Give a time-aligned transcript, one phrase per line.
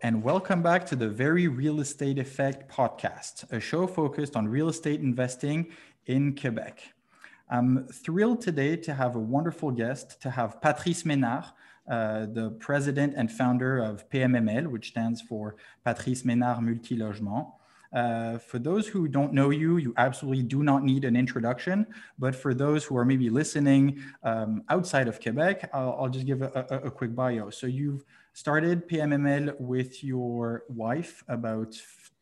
[0.00, 4.68] and welcome back to the Very Real Estate Effect podcast, a show focused on real
[4.68, 5.72] estate investing
[6.06, 6.80] in Quebec.
[7.50, 11.50] I'm thrilled today to have a wonderful guest, to have Patrice Ménard,
[11.90, 17.50] uh, the president and founder of PMML, which stands for Patrice Ménard Multilogement.
[17.92, 21.86] Uh, for those who don't know you, you absolutely do not need an introduction.
[22.18, 26.42] But for those who are maybe listening um, outside of Quebec, I'll, I'll just give
[26.42, 27.50] a, a, a, quick bio.
[27.50, 28.04] So you've
[28.38, 31.74] started PMML with your wife about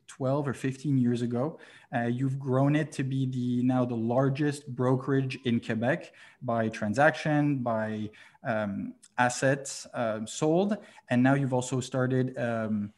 [0.07, 1.59] 12 or 15 years ago.
[1.95, 7.59] Uh, you've grown it to be the now the largest brokerage in Quebec by transaction,
[7.59, 8.09] by
[8.45, 10.79] um, assets uh, sold,
[11.10, 12.95] and now you've also started um,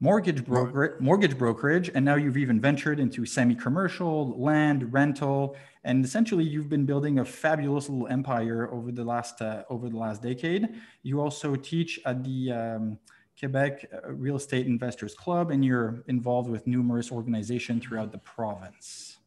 [0.00, 6.44] mortgage broker mortgage brokerage, and now you've even ventured into semi-commercial, land rental, and essentially
[6.44, 10.68] you've been building a fabulous little empire over the last uh, over the last decade.
[11.02, 12.98] You also teach at the um,
[13.38, 19.18] Quebec uh, Real Estate Investors Club, and you're involved with numerous organizations throughout the province.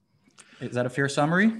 [0.60, 1.52] Is that a fair summary?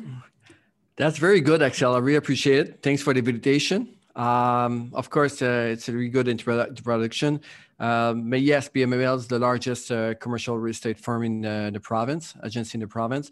[0.96, 1.96] That's very good, Axel.
[1.96, 2.84] I really appreciate it.
[2.84, 3.96] Thanks for the invitation.
[4.16, 7.42] Um, of course, uh, it's a really good introduction.
[7.80, 11.80] Um, but yes, PMML is the largest uh, commercial real estate firm in uh, the
[11.80, 13.32] province, agency in the province.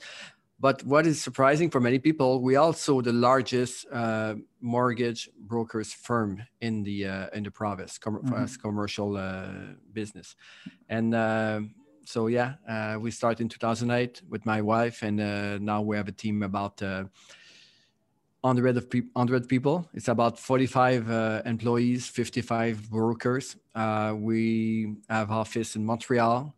[0.61, 6.43] But what is surprising for many people, we also the largest uh, mortgage brokers firm
[6.61, 8.43] in the uh, in the province com- mm-hmm.
[8.43, 10.35] as commercial uh, business,
[10.87, 11.61] and uh,
[12.05, 16.07] so yeah, uh, we started in 2008 with my wife, and uh, now we have
[16.07, 16.81] a team about.
[18.41, 19.89] 100 of pe- 100 people.
[19.93, 23.55] It's about 45 employees, 55 brokers.
[24.15, 26.55] we have office in Montreal,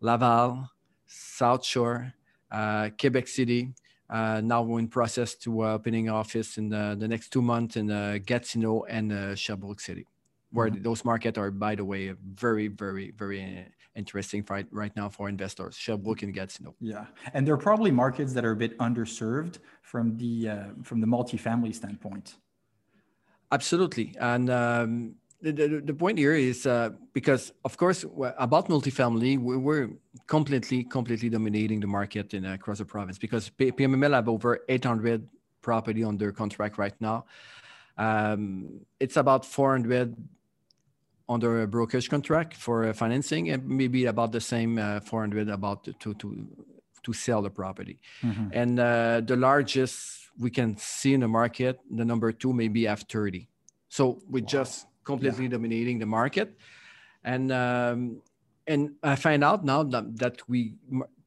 [0.00, 0.70] Laval,
[1.06, 2.12] South Shore,
[2.50, 3.74] uh, Quebec City.
[4.08, 7.76] Uh, now we're in process to uh, opening office in the, the, next two months
[7.76, 7.88] in
[8.24, 10.06] Gatineau and Sherbrooke City,
[10.52, 10.82] where mm-hmm.
[10.82, 15.76] those markets are, by the way, very, very, very interesting right right now for investors.
[15.76, 16.74] Sherbrooke and Gatineau.
[16.80, 21.06] Yeah, and they're probably markets that are a bit underserved from the uh, from the
[21.06, 22.36] multifamily standpoint.
[23.52, 28.04] Absolutely, and um, the, the, the, point here is uh, because of course
[28.38, 29.90] about multifamily we're
[30.26, 35.28] completely completely dominating the market in across the province because PMML have over 800
[35.62, 37.26] property under contract right now.
[37.98, 40.16] Um, it's about 400
[41.28, 46.14] under a brokerage contract for financing and maybe about the same uh, 400 about to
[46.14, 46.46] to
[47.02, 48.00] to sell the property.
[48.22, 48.48] Mm-hmm.
[48.52, 53.46] And uh, the largest we can see in the market, the number two maybe f30
[53.88, 54.46] So we wow.
[54.46, 55.50] just completely yeah.
[55.50, 56.58] dominating the market.
[57.24, 58.22] And um,
[58.66, 60.74] and I find out now that, that we,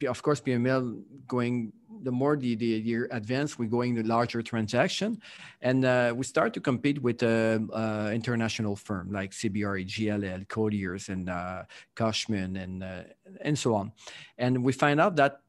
[0.07, 1.71] of course, PMML going
[2.03, 5.21] the more the, the year advance, we're going the larger transaction,
[5.61, 11.09] and uh, we start to compete with uh, uh, international firm like CBRE, JLL, Colliers,
[11.09, 11.63] and uh,
[11.95, 13.03] Cushman, and uh,
[13.41, 13.91] and so on.
[14.37, 15.41] And we find out that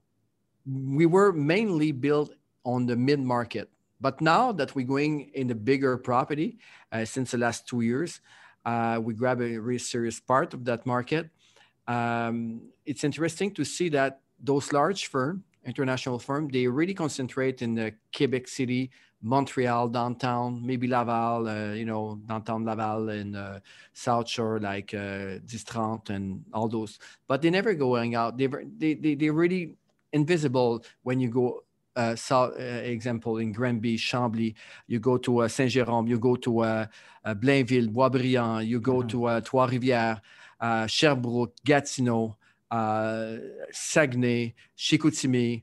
[0.66, 2.34] we were mainly built
[2.64, 3.70] on the mid market
[4.02, 6.56] but now that we're going in the bigger property,
[6.90, 8.22] uh, since the last two years,
[8.98, 11.28] we grab a really serious part of that market.
[11.86, 17.74] Um, it's interesting to see that those large firms, international firms, they really concentrate in
[17.74, 18.90] the Quebec City,
[19.22, 23.60] Montreal downtown, maybe Laval, uh, you know, downtown Laval and uh,
[23.92, 26.98] South Shore, like uh, DIX30 and all those.
[27.26, 28.38] But they never going out.
[28.38, 29.76] They they they they're really
[30.12, 31.64] invisible when you go
[31.96, 34.54] uh, uh, example in Granby, Chambly,
[34.86, 36.86] you go to uh, Saint Jérôme, you go to uh,
[37.24, 39.08] uh Blainville, Boisbriand, you go mm-hmm.
[39.08, 40.20] to uh, Trois-Rivières,
[40.88, 42.36] Sherbrooke, Gatineau,
[42.70, 45.62] Saguenay, Chicoutimi.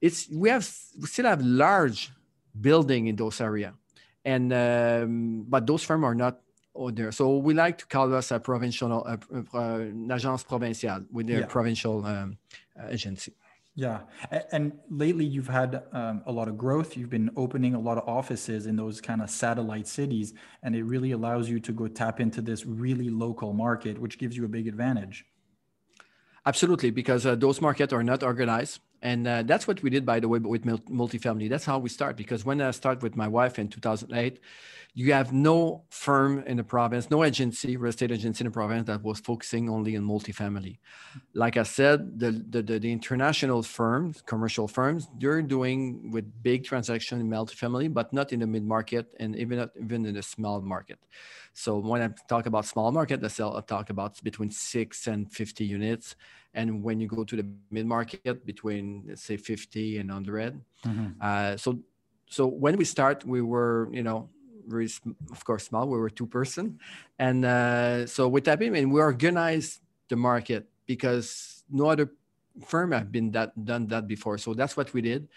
[0.00, 0.68] It's we have
[1.00, 2.10] we still have large
[2.60, 3.72] building in those areas,
[4.24, 6.40] and um, but those firms are not
[6.92, 7.12] there.
[7.12, 11.46] So we like to call us a provincial, uh, an agence provinciale with their yeah.
[11.46, 12.38] provincial um,
[12.88, 13.32] agency.
[13.74, 14.00] Yeah.
[14.50, 16.94] And lately you've had um, a lot of growth.
[16.96, 20.84] You've been opening a lot of offices in those kind of satellite cities, and it
[20.84, 24.48] really allows you to go tap into this really local market, which gives you a
[24.48, 25.24] big advantage.
[26.44, 28.80] Absolutely, because uh, those markets are not organized.
[29.02, 31.50] And uh, that's what we did, by the way, with multifamily.
[31.50, 32.16] That's how we start.
[32.16, 34.38] Because when I started with my wife in 2008,
[34.94, 38.86] you have no firm in the province, no agency, real estate agency in the province
[38.86, 40.78] that was focusing only on multifamily.
[41.34, 46.64] Like I said, the, the, the, the international firms, commercial firms, they're doing with big
[46.64, 50.22] transaction in multifamily, but not in the mid market and even not even in the
[50.22, 50.98] small market.
[51.54, 56.16] So when I talk about small market, I talk about between six and 50 units.
[56.54, 60.60] And when you go to the mid market, between let's say 50 and 100.
[60.84, 61.06] Mm-hmm.
[61.20, 61.78] Uh, so
[62.32, 64.30] so when we start, we were, you know,
[64.66, 64.88] very,
[65.30, 65.86] of course, small.
[65.86, 66.78] We were two person,
[67.18, 72.10] and uh, so with that, mean, we organized the market because no other
[72.66, 74.38] firm have been that done that before.
[74.38, 75.28] So that's what we did,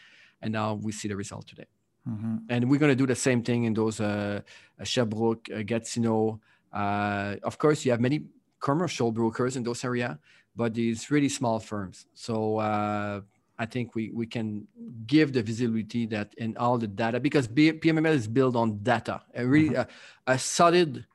[0.41, 1.67] and now we see the result today.
[2.07, 2.37] Mm-hmm.
[2.49, 4.41] And we're going to do the same thing in those uh,
[4.83, 6.39] Sherbrooke, uh, Gatineau.
[6.71, 8.23] Uh, of course, you have many
[8.59, 10.19] commercial brokers in those area,
[10.55, 12.05] but it's really small firms.
[12.13, 13.21] So uh,
[13.57, 14.67] I think we, we can
[15.05, 19.45] give the visibility that in all the data because PMML is built on data, a
[19.45, 19.89] really mm-hmm.
[20.27, 21.05] a, a, solid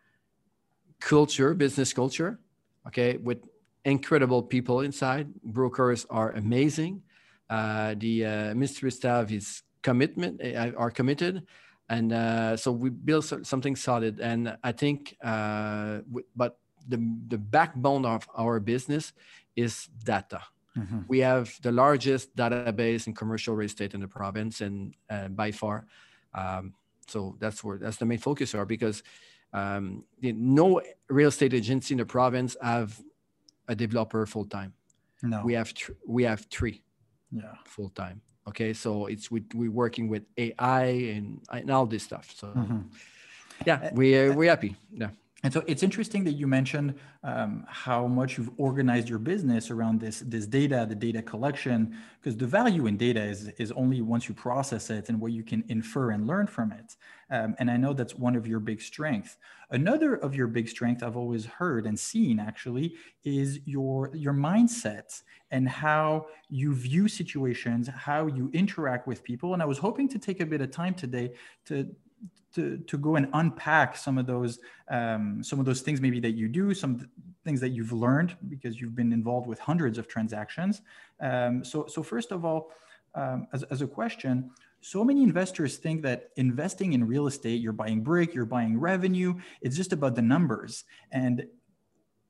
[1.01, 2.39] culture, business culture,
[2.87, 3.39] okay, with
[3.85, 5.29] incredible people inside.
[5.45, 7.03] Brokers are amazing.
[7.49, 11.43] Uh, the uh, mystery staff is commitment uh, are committed,
[11.89, 14.21] and uh, so we build something solid.
[14.21, 15.99] And I think, uh,
[16.37, 16.99] but the
[17.29, 19.12] the backbone of our business
[19.56, 20.41] is data
[20.77, 21.00] Mm-hmm.
[21.09, 25.50] We have the largest database in commercial real estate in the province, and uh, by
[25.50, 25.87] far.
[26.35, 26.75] Um,
[27.09, 29.03] so that's where that's the main focus are because
[29.53, 33.00] um, no real estate agency in the province have
[33.67, 34.73] a developer full time.
[35.23, 36.82] No, we have tr- we have three.
[37.32, 38.23] Yeah, full time.
[38.49, 42.32] Okay, so it's we we're working with AI and and all this stuff.
[42.35, 42.82] So mm-hmm.
[43.67, 44.77] yeah, we uh, we're happy.
[44.93, 45.11] Yeah.
[45.43, 46.95] And so it's interesting that you mentioned
[47.25, 52.37] um, how much you've organized your business around this this data, the data collection, because
[52.37, 55.65] the value in data is is only once you process it and what you can
[55.69, 56.97] infer and learn from it.
[57.31, 59.37] Um, and I know that's one of your big strengths.
[59.71, 65.23] Another of your big strength I've always heard and seen actually is your your mindset
[65.51, 69.55] and how you view situations, how you interact with people.
[69.55, 71.33] And I was hoping to take a bit of time today
[71.67, 71.89] to
[72.55, 74.58] to, to go and unpack some of those
[74.88, 77.08] um, some of those things maybe that you do some
[77.44, 80.82] things that you've learned because you've been involved with hundreds of transactions.
[81.20, 82.70] Um, so so first of all
[83.14, 84.50] um, as, as a question
[84.82, 89.35] so many investors think that investing in real estate you're buying brick you're buying revenue
[89.61, 90.85] it's just about the numbers.
[91.12, 91.46] And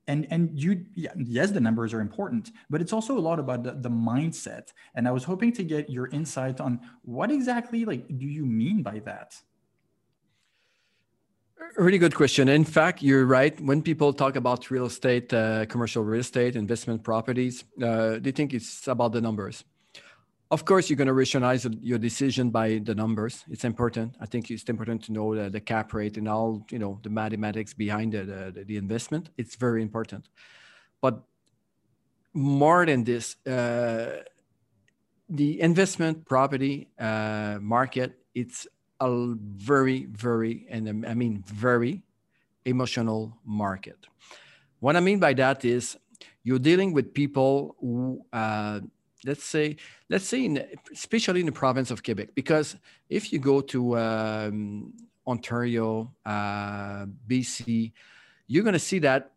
[0.06, 3.62] and and you yeah, yes the numbers are important but it's also a lot about
[3.62, 4.72] the, the mindset.
[4.94, 8.82] And i was hoping to get your insight on what exactly like do you mean
[8.82, 9.40] by that
[11.76, 12.48] really good question.
[12.48, 13.58] In fact, you're right.
[13.60, 18.54] When people talk about real estate, uh, commercial real estate, investment properties, uh, they think
[18.54, 19.64] it's about the numbers.
[20.50, 23.44] Of course, you're going to rationalize your decision by the numbers.
[23.48, 24.16] It's important.
[24.20, 27.10] I think it's important to know the, the cap rate and all you know the
[27.10, 29.30] mathematics behind the, the, the investment.
[29.36, 30.28] It's very important.
[31.00, 31.22] But
[32.34, 34.22] more than this, uh,
[35.28, 38.66] the investment property uh, market it's
[39.00, 42.02] a very, very, and I mean very
[42.64, 44.06] emotional market.
[44.80, 45.96] What I mean by that is
[46.42, 48.80] you're dealing with people who, uh,
[49.24, 49.76] let's say,
[50.08, 52.76] let's say, in, especially in the province of Quebec, because
[53.08, 54.92] if you go to um,
[55.26, 57.92] Ontario, uh, BC,
[58.46, 59.32] you're going to see that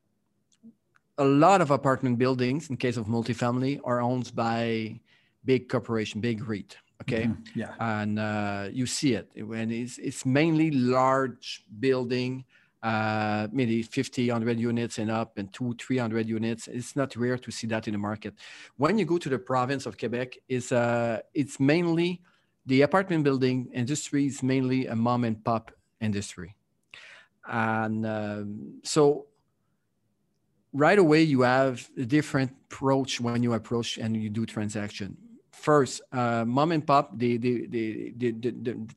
[1.18, 5.00] a lot of apartment buildings, in case of multifamily, are owned by
[5.46, 6.78] big corporation, big REIT.
[7.04, 7.26] Okay.
[7.26, 7.60] Mm-hmm.
[7.60, 7.74] Yeah.
[7.80, 12.46] And uh, you see it when it's, it's mainly large building,
[12.82, 16.68] uh, maybe 50, 100 units and up and two, 300 units.
[16.68, 18.36] It's not rare to see that in the market.
[18.78, 22.22] When you go to the province of Quebec, it's, uh, it's mainly
[22.66, 26.56] the apartment building industry is mainly a mom and pop industry.
[27.46, 29.26] And um, so
[30.72, 35.18] right away you have a different approach when you approach and you do transaction
[35.54, 38.88] first, uh, mom and pop, the the the the, the, the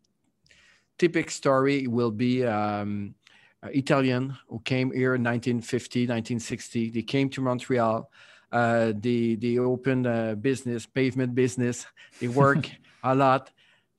[0.99, 3.15] typical story will be um,
[3.63, 6.91] uh, Italian who came here in 1950, 1960.
[6.91, 8.11] They came to Montreal.
[8.51, 11.87] Uh, they they opened a business, pavement business.
[12.21, 12.71] They work
[13.05, 13.51] a lot,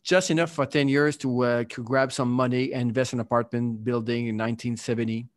[0.04, 3.84] just enough for 10 years to, uh, to grab some money and invest in apartment
[3.84, 5.28] building in 1970.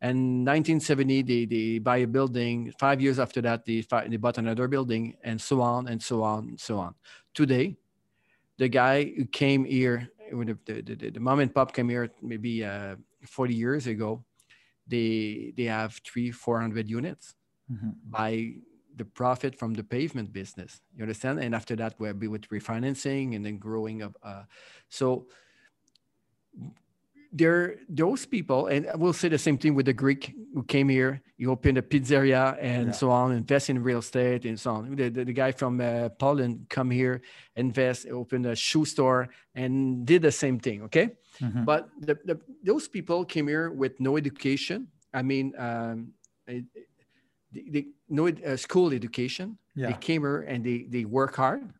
[0.00, 2.72] And 1970, they, they buy a building.
[2.78, 6.50] Five years after that, they, they bought another building, and so on and so on
[6.50, 6.94] and so on.
[7.34, 7.76] Today,
[8.58, 12.10] the guy who came here, when the, the, the, the mom and pop came here
[12.22, 14.24] maybe uh, 40 years ago,
[14.86, 17.34] they they have three, 400 units
[17.70, 17.90] mm-hmm.
[18.08, 18.54] by
[18.96, 20.80] the profit from the pavement business.
[20.96, 21.38] You understand?
[21.38, 24.16] And after that, we'll be with refinancing and then growing up.
[24.22, 24.42] Uh,
[24.88, 25.26] so
[27.32, 31.20] there those people and we'll say the same thing with the greek who came here
[31.36, 32.92] he opened a pizzeria and yeah.
[32.92, 36.08] so on invest in real estate and so on the, the, the guy from uh,
[36.10, 37.20] poland come here
[37.56, 41.64] invest opened a shoe store and did the same thing okay mm-hmm.
[41.64, 46.08] but the, the, those people came here with no education i mean um,
[46.46, 46.64] they,
[47.52, 49.88] they, no uh, school education yeah.
[49.88, 51.74] they came here and they, they work hard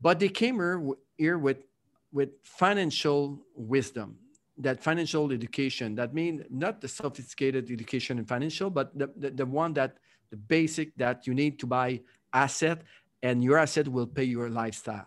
[0.00, 0.80] but they came here,
[1.16, 1.64] here with
[2.12, 4.18] with financial wisdom
[4.58, 9.46] that financial education that means not the sophisticated education in financial but the, the, the
[9.46, 9.96] one that
[10.30, 12.00] the basic that you need to buy
[12.32, 12.82] asset
[13.22, 15.06] and your asset will pay your lifestyle.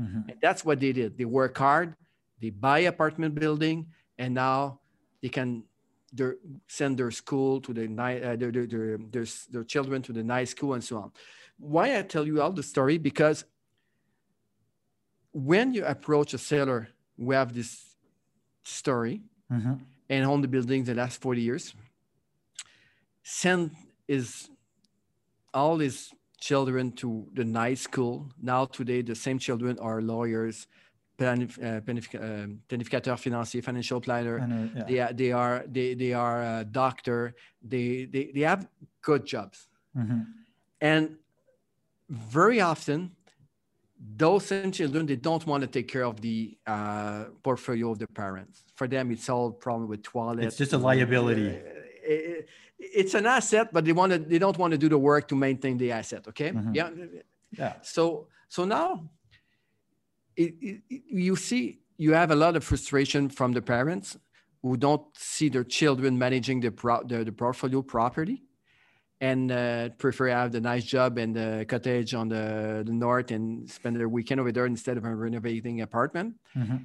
[0.00, 0.30] Mm-hmm.
[0.30, 1.18] and that's what they did.
[1.18, 1.94] They work hard
[2.40, 3.86] they buy apartment building
[4.18, 4.80] and now
[5.22, 5.64] they can
[6.12, 6.36] their,
[6.66, 10.50] send their school to the uh, their, their, their, their, their children to the nice
[10.50, 11.12] school and so on.
[11.58, 12.98] Why i tell you all the story?
[12.98, 13.44] Because
[15.32, 17.87] when you approach a seller we have this
[18.68, 19.74] story mm-hmm.
[20.08, 21.74] and own the building the last 40 years
[23.22, 23.70] send
[24.06, 24.50] is
[25.52, 26.10] all his
[26.40, 30.66] children to the night school now today the same children are lawyers
[31.18, 31.80] planif- uh,
[32.68, 34.84] planificateur financier financial planner know, yeah.
[34.84, 38.68] they, are, they are they, they are a doctor they, they they have
[39.02, 40.20] good jobs mm-hmm.
[40.80, 41.16] and
[42.08, 43.10] very often
[44.16, 48.06] those same children they don't want to take care of the uh, portfolio of the
[48.06, 48.64] parents.
[48.76, 51.48] For them it's all problem with toilet it's just a liability.
[51.48, 51.60] Uh,
[52.02, 55.26] it, it's an asset but they want to they don't want to do the work
[55.28, 56.50] to maintain the asset okay?
[56.52, 56.74] Mm-hmm.
[56.74, 56.90] yeah.
[57.56, 57.72] Yeah.
[57.82, 59.08] So so now
[60.36, 64.16] it, it, you see you have a lot of frustration from the parents
[64.62, 68.42] who don't see their children managing the, pro, the, the portfolio properly
[69.20, 73.68] and uh, prefer have the nice job and the cottage on the, the north and
[73.68, 76.34] spend their weekend over there instead of a renovating apartment.
[76.56, 76.76] Mm-hmm.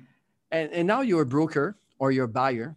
[0.52, 2.76] And, and now you're a broker or you're a buyer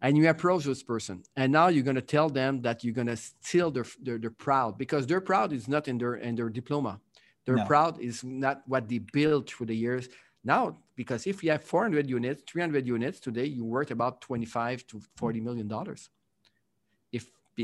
[0.00, 3.06] and you approach this person and now you're going to tell them that you're going
[3.06, 6.48] to steal their, their, their proud because their proud is not in their in their
[6.48, 7.00] diploma
[7.46, 7.64] their no.
[7.64, 10.08] proud is not what they built through the years
[10.44, 15.00] now because if you have 400 units 300 units today you're worth about 25 to
[15.16, 16.10] 40 million dollars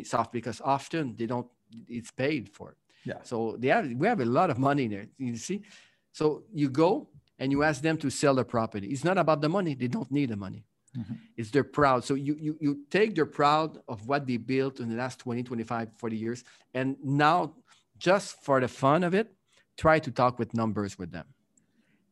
[0.03, 1.47] soft because often they don't
[1.89, 2.77] it's paid for.
[3.05, 3.23] Yeah.
[3.23, 5.63] So they have we have a lot of money there you see?
[6.13, 7.09] So you go
[7.39, 8.89] and you ask them to sell the property.
[8.89, 10.65] It's not about the money they don't need the money.
[10.97, 11.15] Mm-hmm.
[11.37, 12.05] it's their proud.
[12.05, 15.43] So you, you you take their proud of what they built in the last 20
[15.43, 17.55] 25 40 years and now
[17.99, 19.35] just for the fun of it
[19.77, 21.25] try to talk with numbers with them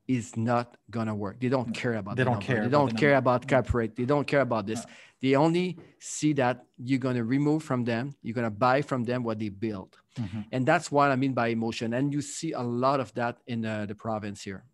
[0.09, 1.40] is not gonna work.
[1.40, 2.16] They don't care about.
[2.16, 2.47] They don't number.
[2.47, 2.62] care.
[2.64, 3.97] They don't care about cap rate.
[3.97, 4.85] They don't care about this.
[5.21, 8.14] They only see that you're gonna remove from them.
[8.23, 10.40] You're gonna buy from them what they build, mm-hmm.
[10.50, 11.94] and that's what I mean by emotion.
[11.94, 14.64] And you see a lot of that in uh, the province here,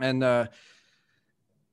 [0.00, 0.46] and uh,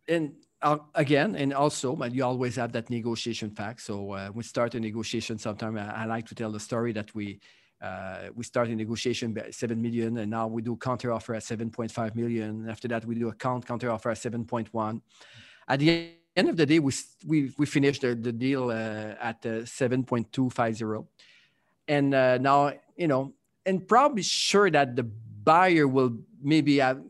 [0.08, 3.82] and uh, again, and also, but you always have that negotiation fact.
[3.82, 5.38] So uh, we start a negotiation.
[5.38, 7.39] Sometimes I, I like to tell the story that we
[7.84, 12.16] uh, we started negotiation at 7 million and now we do counter offer at 7.5
[12.16, 12.70] million.
[12.70, 15.02] After that, we do a count counter offer at 7.1.
[15.68, 16.94] At the end of the day, we,
[17.28, 21.06] we, we finished the, the deal uh, at uh, 7.250.
[21.90, 23.34] And uh, now, you know,
[23.66, 27.02] and probably sure that the buyer will maybe have,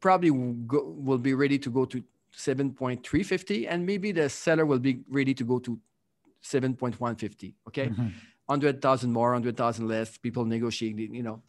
[0.00, 2.02] probably will, go, will be ready to go to
[2.34, 5.78] 7.350 and maybe the seller will be ready to go to
[6.42, 7.52] 7.150.
[7.68, 7.88] Okay.
[7.88, 8.08] Mm-hmm
[8.46, 11.42] 100,000 more, 100,000 less, people negotiating, you know.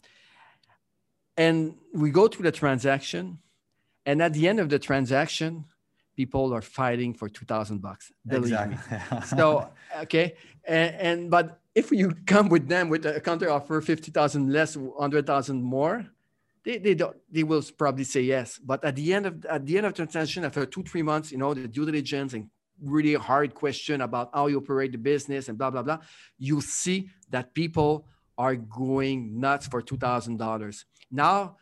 [1.38, 3.40] And we go through the transaction,
[4.06, 5.66] and at the end of the transaction,
[6.16, 8.12] people are fighting for 2,000 bucks.
[8.30, 8.78] Exactly.
[9.38, 9.70] so,
[10.04, 10.36] okay.
[10.64, 15.62] And, and, but if you come with them with a counter offer 50,000 less, 100,000
[15.62, 16.06] more,
[16.64, 19.78] they, they don't they will probably say yes but at the end of at the
[19.78, 22.50] end of the transaction after two three months you know the due diligence and
[22.82, 26.00] really hard question about how you operate the business and blah blah blah
[26.38, 31.56] you see that people are going nuts for $2000 now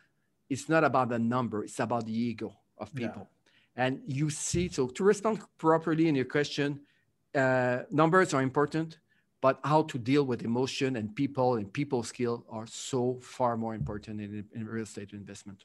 [0.50, 3.28] it's not about the number it's about the ego of people.
[3.76, 3.84] Yeah.
[3.84, 6.80] and you see so to respond properly in your question
[7.34, 8.98] uh, numbers are important
[9.40, 13.74] but how to deal with emotion and people and people skill are so far more
[13.74, 15.64] important in, in real estate investment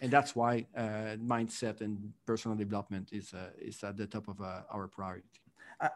[0.00, 4.40] and that's why uh, mindset and personal development is uh, is at the top of
[4.40, 5.40] uh, our priority.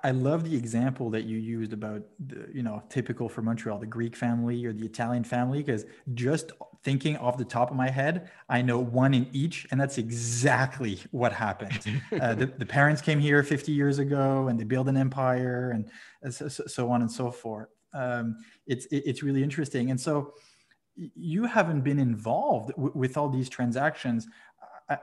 [0.05, 3.87] I love the example that you used about the, you know typical for Montreal, the
[3.87, 6.53] Greek family or the Italian family, because just
[6.85, 11.01] thinking off the top of my head, I know one in each, and that's exactly
[11.11, 11.81] what happened.
[12.21, 16.33] uh, the, the, parents came here 50 years ago, and they built an empire, and
[16.33, 17.69] so, so on and so forth.
[17.93, 18.37] Um,
[18.69, 20.35] it's it's really interesting, and so
[20.97, 24.29] you haven't been involved w- with all these transactions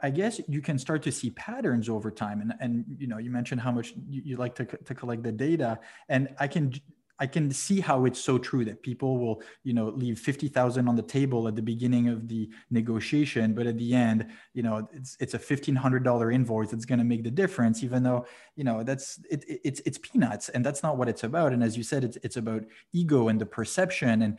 [0.03, 2.41] I, guess you can start to see patterns over time.
[2.41, 5.31] And and you know you mentioned how much you, you like to, to collect the
[5.31, 5.79] data.
[6.09, 6.73] And i can
[7.19, 10.95] I can see how it's so true that people will, you know, leave 50,000 on
[10.95, 15.17] the table at the beginning of the negotiation, but at the end, you know, it's,
[15.19, 19.19] it's a $1,500 invoice that's going to make the difference, even though, you know, that's,
[19.29, 20.47] it, it's, it's peanuts.
[20.49, 21.51] And that's not what it's about.
[21.51, 24.21] And as you said, it's, it's about ego and the perception.
[24.21, 24.37] And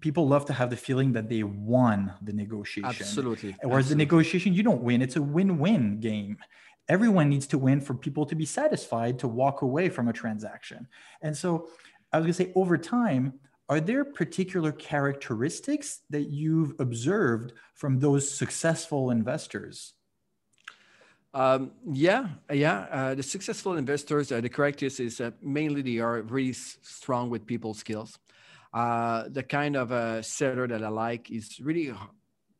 [0.00, 2.84] people love to have the feeling that they won the negotiation.
[2.88, 3.56] Absolutely.
[3.62, 3.88] Whereas Absolutely.
[3.88, 5.02] the negotiation, you don't win.
[5.02, 6.38] It's a win-win game.
[6.88, 10.86] everyone needs to win for people to be satisfied to walk away from a transaction.
[11.22, 11.68] And so
[12.12, 13.34] I was going to say over time,
[13.68, 19.94] are there particular characteristics that you've observed from those successful investors?
[21.32, 22.86] Um, yeah, yeah.
[22.90, 27.46] Uh, the successful investors, uh, the characteristics is that mainly they are really strong with
[27.46, 28.18] people skills.
[28.72, 31.92] Uh, the kind of a seller that I like is really,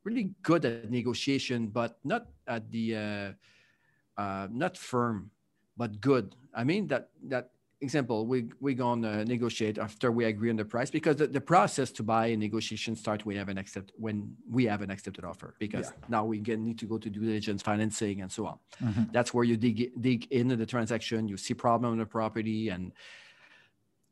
[0.04, 5.31] really good at negotiation, but not at the, uh, uh, not firm,
[5.76, 6.35] but good.
[6.54, 7.50] I mean that that
[7.83, 11.90] example, we we gonna negotiate after we agree on the price because the, the process
[11.92, 15.54] to buy a negotiation start we have an accept when we have an accepted offer
[15.59, 16.07] because yeah.
[16.09, 18.59] now we get, need to go to due diligence, financing, and so on.
[18.83, 19.02] Mm-hmm.
[19.12, 22.92] That's where you dig dig into the transaction, you see problem on the property, and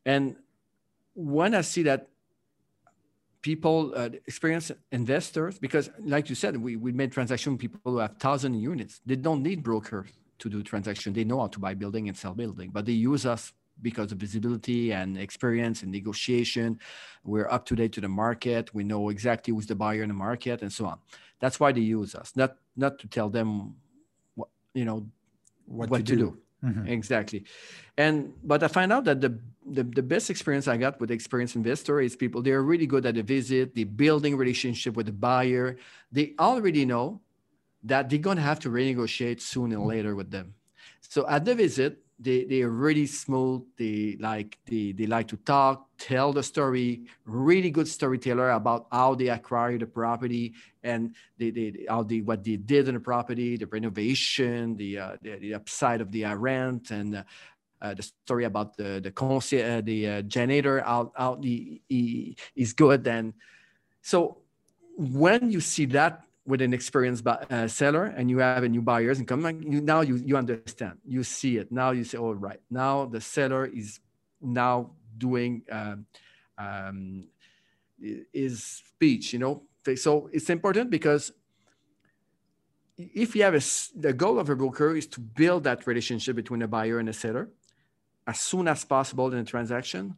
[0.04, 0.36] and
[1.14, 2.08] when I see that
[3.42, 8.16] people uh, experienced investors because like you said we, we made transaction people who have
[8.18, 12.08] thousand units they don't need brokers to do transaction they know how to buy building
[12.08, 16.78] and sell building but they use us because of visibility and experience and negotiation.
[17.24, 18.74] We're up to date to the market.
[18.74, 20.98] We know exactly who's the buyer in the market and so on.
[21.40, 23.76] That's why they use us, not not to tell them
[24.34, 25.06] what you know
[25.66, 26.16] what, what to, do.
[26.16, 26.38] do.
[26.64, 26.86] Mm-hmm.
[26.88, 27.44] Exactly.
[27.96, 31.56] And but I find out that the, the the best experience I got with experienced
[31.56, 35.76] investor is people they're really good at the visit, the building relationship with the buyer.
[36.12, 37.20] They already know
[37.84, 40.54] that they're gonna have to renegotiate soon or later with them.
[41.00, 43.62] So at the visit, they they are really smooth.
[43.78, 47.06] They like they they like to talk, tell the story.
[47.24, 52.44] Really good storyteller about how they acquired the property and they, they how they what
[52.44, 56.34] they did in the property, the renovation, the uh, the, the, upside of the uh,
[56.34, 57.24] rent, and
[57.80, 62.36] uh, the story about the the concierge, uh, the uh, janitor out out he, he
[62.54, 63.06] is good.
[63.06, 63.32] And
[64.02, 64.38] so
[64.96, 69.18] when you see that with an experienced uh, seller and you have a new buyers
[69.18, 69.28] and
[69.72, 71.70] you, now you, you understand you see it.
[71.70, 72.60] Now you say oh right.
[72.70, 74.00] Now the seller is
[74.40, 76.06] now doing um,
[76.58, 77.24] um,
[78.32, 79.62] his speech you know?
[79.96, 81.32] So it's important because
[82.96, 83.62] if you have a
[83.98, 87.12] the goal of a broker is to build that relationship between a buyer and a
[87.12, 87.48] seller
[88.26, 90.16] as soon as possible in a transaction.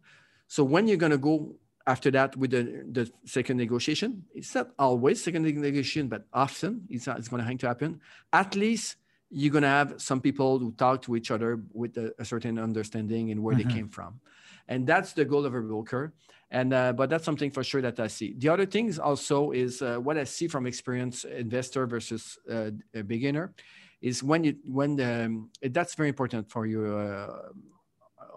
[0.49, 1.55] So when you're going to go
[1.87, 7.07] after that with the, the second negotiation it's not always second negotiation but often it's,
[7.09, 8.01] it's going to have to happen.
[8.33, 8.97] At least
[9.31, 12.59] you're going to have some people who talk to each other with a, a certain
[12.59, 13.69] understanding and where mm-hmm.
[13.69, 14.21] they came from.
[14.69, 16.13] And that's the goal of a broker.
[16.51, 18.35] And uh, but that's something for sure that i see.
[18.37, 23.03] The other things also is uh, what i see from experienced investor versus uh, a
[23.03, 23.55] beginner
[24.03, 27.49] is when you when the, um, that's very important for you uh,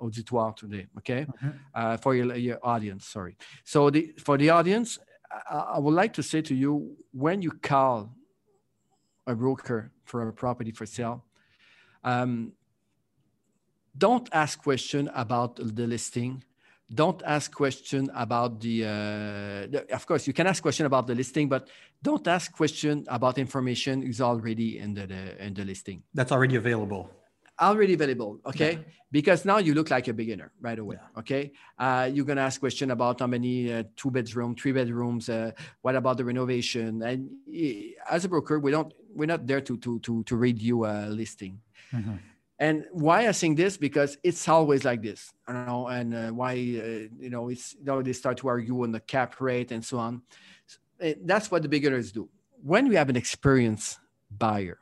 [0.02, 1.26] auditoire today, okay?
[1.26, 1.50] Mm-hmm.
[1.74, 3.38] Uh, for your, your audience, sorry.
[3.64, 5.00] So the, for the audience,
[5.50, 8.14] I, I would like to say to you, when you call
[9.28, 11.24] a broker for a property for sale,
[12.04, 12.54] um,
[13.98, 16.44] don't ask question about the listing
[16.94, 18.88] don't ask question about the, uh,
[19.72, 21.68] the, of course you can ask question about the listing but
[22.04, 26.56] don't ask question about information is already in the, the in the listing that's already
[26.56, 27.10] available
[27.60, 28.74] already available okay?
[28.74, 28.94] Yeah.
[29.12, 31.20] because now you look like a beginner right away yeah.
[31.20, 31.52] okay?
[31.80, 35.96] Uh, you're gonna ask question about how many uh, two bedroom three bedrooms uh, what
[35.96, 37.02] about the renovation?
[37.02, 37.30] And
[38.10, 41.08] as a broker we don't we're not there to to to, to read you a
[41.08, 41.60] listing.
[41.94, 42.16] Mm-hmm.
[42.60, 43.78] and why i think this?
[43.78, 47.76] Because it's always like this i don't know and uh, why uh, you know it's
[47.76, 50.22] you know they start to argue on the cap rate and so on.
[51.24, 52.30] That's what the beginners do.
[52.64, 54.00] When we have an experienced
[54.32, 54.80] buyer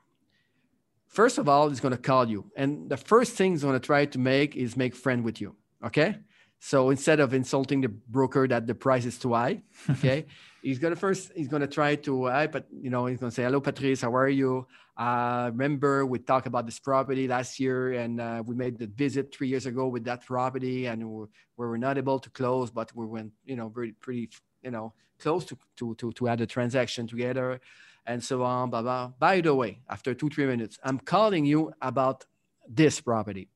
[1.13, 2.51] first of all, he's going to call you.
[2.57, 5.55] And the first thing he's going to try to make is make friend with you.
[5.85, 6.17] Okay.
[6.59, 10.25] So instead of insulting the broker that the price is too high, okay,
[10.61, 13.59] he's gonna first he's gonna try to uh, but you know he's gonna say hello
[13.59, 14.65] Patrice, how are you?
[14.95, 19.35] Uh, remember we talked about this property last year and uh, we made the visit
[19.35, 21.25] three years ago with that property and we,
[21.57, 24.29] we were not able to close, but we went you know pretty pretty
[24.63, 27.59] you know close to to to to add a transaction together
[28.05, 29.11] and so on, blah, blah.
[29.19, 32.25] By the way, after two, three minutes, I'm calling you about
[32.67, 33.49] this property.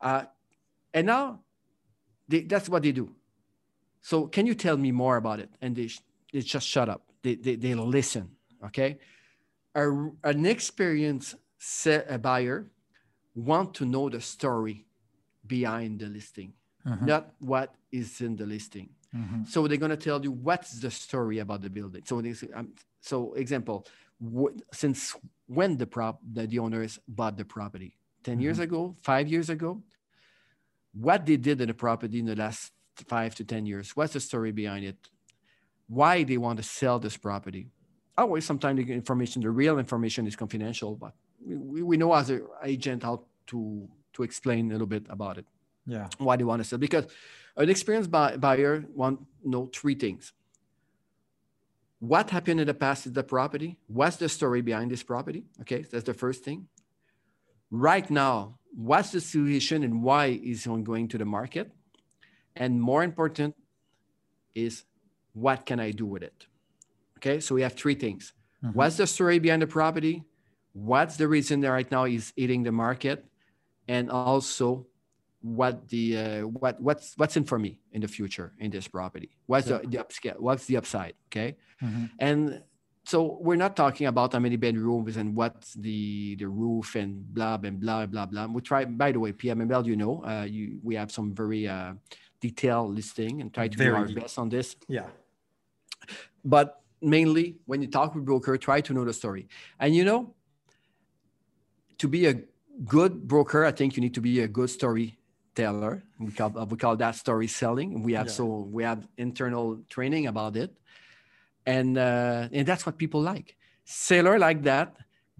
[0.00, 0.24] Uh,
[0.92, 1.40] and now
[2.28, 3.14] they, that's what they do.
[4.00, 5.50] So can you tell me more about it?
[5.60, 5.90] And they,
[6.32, 7.02] they just shut up.
[7.22, 8.30] They, they, they listen,
[8.64, 8.98] okay?
[9.74, 9.90] A,
[10.24, 11.34] an experienced
[11.86, 12.70] a buyer
[13.34, 14.86] want to know the story
[15.46, 16.52] behind the listing,
[16.86, 17.04] mm-hmm.
[17.04, 18.88] not what is in the listing.
[19.16, 19.44] Mm-hmm.
[19.44, 22.02] So they're going to tell you what's the story about the building.
[22.04, 23.86] So say, um, so example,
[24.72, 25.14] since
[25.46, 27.96] when the prop the, the owners bought the property?
[28.24, 28.42] 10 mm-hmm.
[28.42, 29.82] years ago, five years ago?
[30.92, 32.72] What they did in the property in the last
[33.06, 33.94] five to 10 years?
[33.94, 34.96] What's the story behind it?
[35.88, 37.68] Why they want to sell this property?
[38.18, 41.12] Always sometimes the information, the real information is confidential, but
[41.46, 45.46] we, we know as an agent how to to explain a little bit about it.
[45.86, 46.08] Yeah.
[46.18, 47.06] Why they want to sell because
[47.56, 50.32] an experienced buy, buyer want know three things.
[51.98, 53.78] What happened in the past is the property.
[53.86, 55.44] What's the story behind this property?
[55.62, 56.68] Okay, that's the first thing.
[57.70, 61.72] Right now, what's the situation and why is on going to the market?
[62.54, 63.54] And more important
[64.54, 64.84] is
[65.32, 66.46] what can I do with it?
[67.18, 68.32] Okay, so we have three things.
[68.62, 68.76] Mm-hmm.
[68.76, 70.22] What's the story behind the property?
[70.72, 73.24] What's the reason that right now is eating the market?
[73.88, 74.86] And also
[75.54, 79.30] what the uh, what what's what's in for me in the future in this property?
[79.46, 79.78] What's yeah.
[79.78, 81.56] the, the upscale what's the upside okay?
[81.82, 82.04] Mm-hmm.
[82.18, 82.62] and
[83.04, 87.58] so we're not talking about how many bedrooms and what's the the roof and blah
[87.62, 90.96] and blah blah blah we try by the way pmml you know uh, you we
[90.96, 91.92] have some very uh,
[92.40, 94.76] detailed listing and try to very do our best on this.
[94.88, 95.06] yeah.
[96.44, 99.48] But mainly when you talk with broker try to know the story.
[99.78, 100.34] And you know
[101.98, 102.34] to be a
[102.84, 105.15] good broker i think you need to be a good story
[105.56, 106.04] teller.
[106.20, 108.02] We call we call that story selling.
[108.02, 108.32] We have yeah.
[108.32, 110.70] so we have internal training about it,
[111.64, 113.56] and uh, and that's what people like.
[113.84, 114.94] Seller like that.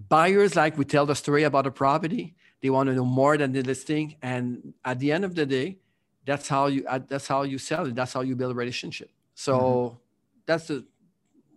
[0.08, 2.34] Buyers like we tell the story about a property.
[2.62, 5.78] They want to know more than the listing, and at the end of the day,
[6.24, 7.94] that's how you uh, that's how you sell it.
[7.94, 9.10] That's how you build a relationship.
[9.34, 9.96] So mm-hmm.
[10.46, 10.84] that's the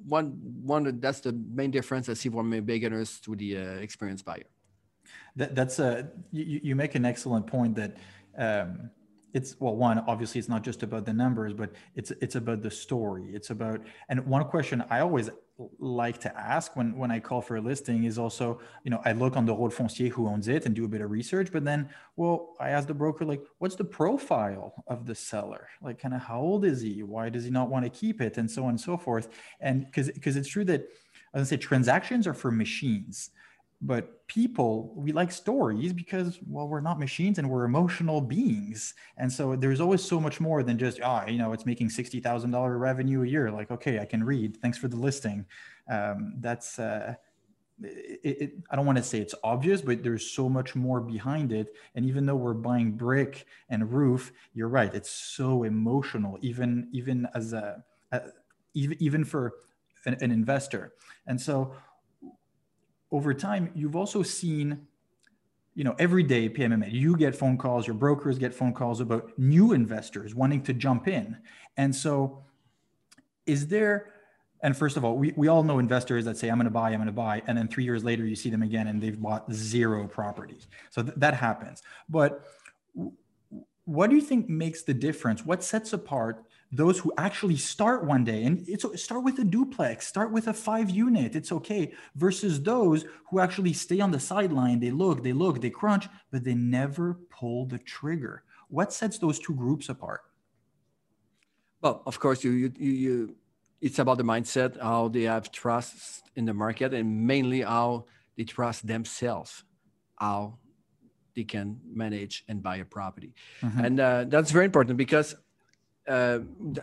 [0.07, 0.27] one
[0.63, 4.49] one that's the main difference I see from beginners to the uh, experienced buyer.
[5.35, 7.97] That, that's a you, you make an excellent point that
[8.39, 8.89] um,
[9.33, 12.71] it's well one obviously it's not just about the numbers but it's it's about the
[12.71, 13.25] story.
[13.31, 15.29] It's about and one question i always
[15.77, 19.11] like to ask when when i call for a listing is also you know i
[19.11, 21.65] look on the rôle foncier who owns it and do a bit of research but
[21.65, 25.67] then well i ask the broker like what's the profile of the seller?
[25.81, 27.03] Like kind of how old is he?
[27.03, 28.37] Why does he not want to keep it?
[28.37, 29.29] And so on and so forth.
[29.59, 30.87] And because because it's true that
[31.33, 33.29] i say transactions are for machines
[33.81, 39.31] but people we like stories because well we're not machines and we're emotional beings and
[39.31, 42.79] so there's always so much more than just ah oh, you know it's making $60000
[42.79, 45.45] revenue a year like okay i can read thanks for the listing
[45.89, 47.15] um, that's uh,
[47.81, 51.51] it, it, I don't want to say it's obvious, but there's so much more behind
[51.51, 51.73] it.
[51.95, 54.93] And even though we're buying brick and roof, you're right.
[54.93, 58.21] It's so emotional, even even as a, a
[58.73, 59.53] even even for
[60.05, 60.93] an, an investor.
[61.27, 61.73] And so
[63.11, 64.87] over time, you've also seen,
[65.75, 69.31] you know, every day PMML, you get phone calls, your brokers get phone calls about
[69.37, 71.37] new investors wanting to jump in.
[71.77, 72.43] And so,
[73.45, 74.13] is there,
[74.61, 76.91] and first of all, we, we all know investors that say, I'm going to buy,
[76.91, 77.41] I'm going to buy.
[77.47, 80.67] And then three years later, you see them again and they've bought zero properties.
[80.91, 81.81] So th- that happens.
[82.07, 82.45] But
[83.85, 85.43] what do you think makes the difference?
[85.43, 88.43] What sets apart those who actually start one day.
[88.43, 93.05] And it's start with a duplex start with a five unit it's okay versus those
[93.29, 94.79] who actually stay on the sideline.
[94.79, 98.43] They look they look they crunch but they never pull the trigger.
[98.67, 100.21] What sets those two groups apart?
[101.81, 103.35] Well of course you you, you
[103.81, 108.05] it's about the mindset how they have trust in the market and mainly how
[108.37, 109.63] they trust themselves
[110.17, 110.57] how
[111.35, 113.33] they can manage and buy a property.
[113.61, 113.85] Mm-hmm.
[113.85, 115.35] and uh, that's very important because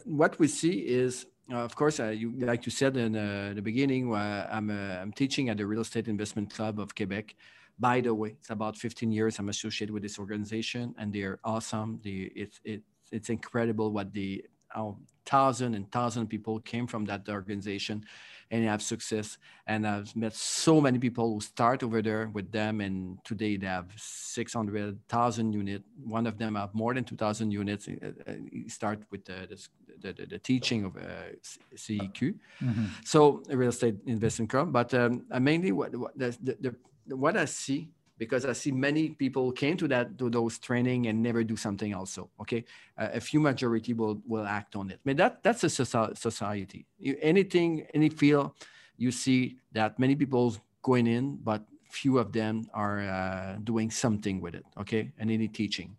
[0.04, 3.62] what we see is, uh, of course, uh, you like you said in uh, the
[3.62, 7.34] beginning, uh, I'm uh, I'm teaching at the Real Estate Investment Club of Quebec.
[7.78, 12.00] By the way, it's about 15 years I'm associated with this organization, and they're awesome.
[12.02, 14.44] The it's it, it's incredible what the
[14.76, 18.04] how thousand and thousand people came from that organization
[18.50, 19.38] and have success.
[19.66, 23.66] And I've met so many people who start over there with them, and today they
[23.66, 25.84] have 600,000 units.
[26.04, 27.88] One of them have more than 2,000 units.
[27.88, 28.32] Uh, uh,
[28.68, 29.58] start with the,
[30.00, 31.34] the, the, the teaching of uh,
[31.74, 32.84] CEQ, mm-hmm.
[33.04, 34.72] so real estate investment club.
[34.72, 39.52] But um, mainly what, what the, the, what I see because I see many people
[39.52, 42.30] came to that to those training and never do something also.
[42.40, 42.64] Okay,
[42.98, 45.00] uh, a few majority will will act on it.
[45.04, 46.86] But that that's a society.
[47.20, 48.52] Anything, any field,
[48.96, 54.40] you see that many people going in, but few of them are uh, doing something
[54.40, 54.64] with it.
[54.78, 55.96] Okay, and any teaching.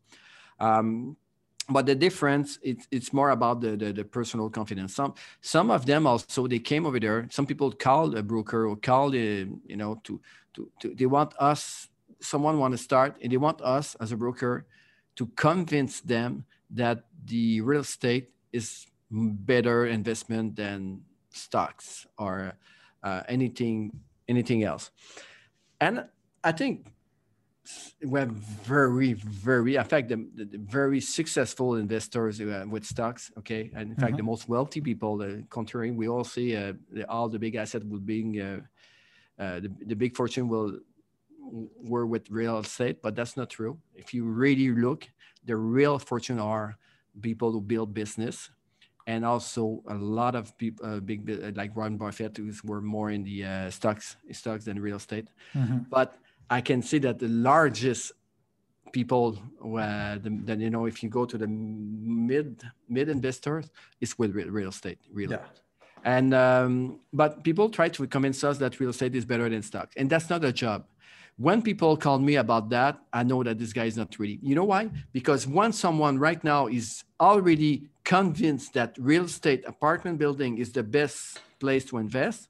[0.60, 1.18] Um,
[1.70, 5.86] but the difference it's, it's more about the, the, the, personal confidence some some of
[5.86, 9.76] them also they came over there some people called a broker or called a, you
[9.76, 10.20] know to,
[10.54, 11.90] to, to they want us
[12.22, 14.66] someone want to start and they want us as a broker
[15.16, 21.02] to convince them that the real estate is better investment than
[21.32, 22.54] stocks or
[23.04, 23.92] uh, anything
[24.28, 24.92] anything else
[25.80, 26.06] and
[26.44, 26.88] i think
[28.06, 33.72] we have very very in fact the, the very successful investors uh, with stocks okay
[33.74, 34.02] and in mm-hmm.
[34.02, 37.56] fact the most wealthy people the contrary we all see uh, the, all the big
[37.56, 38.60] asset will being uh,
[39.40, 40.80] uh, the, the big fortune will
[41.52, 43.78] were with real estate, but that's not true.
[43.96, 45.08] If you really look,
[45.46, 46.78] the real fortune are
[47.22, 48.50] people who build business,
[49.08, 53.24] and also a lot of people, uh, big like Warren Buffett, who were more in
[53.24, 55.30] the uh, stocks, stocks than real estate.
[55.56, 55.80] Mm-hmm.
[55.90, 56.18] But
[56.50, 58.12] I can see that the largest
[58.92, 63.70] people, uh, the, the, you know, if you go to the mid mid investors,
[64.02, 65.32] it's with real, estate, real.
[65.32, 65.46] Yeah.
[66.04, 69.94] And um, but people try to convince us that real estate is better than stocks,
[69.98, 70.86] and that's not a job.
[71.38, 74.40] When people call me about that, I know that this guy is not really.
[74.42, 74.90] You know why?
[75.14, 80.82] Because once someone right now is already convinced that real estate apartment building is the
[80.82, 82.50] best place to invest,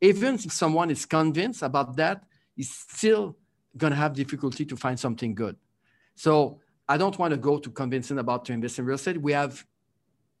[0.00, 2.22] even if someone is convinced about that,
[2.54, 3.36] he's still
[3.76, 5.56] going to have difficulty to find something good.
[6.14, 9.20] So I don't want to go to convincing about to invest in real estate.
[9.20, 9.64] We have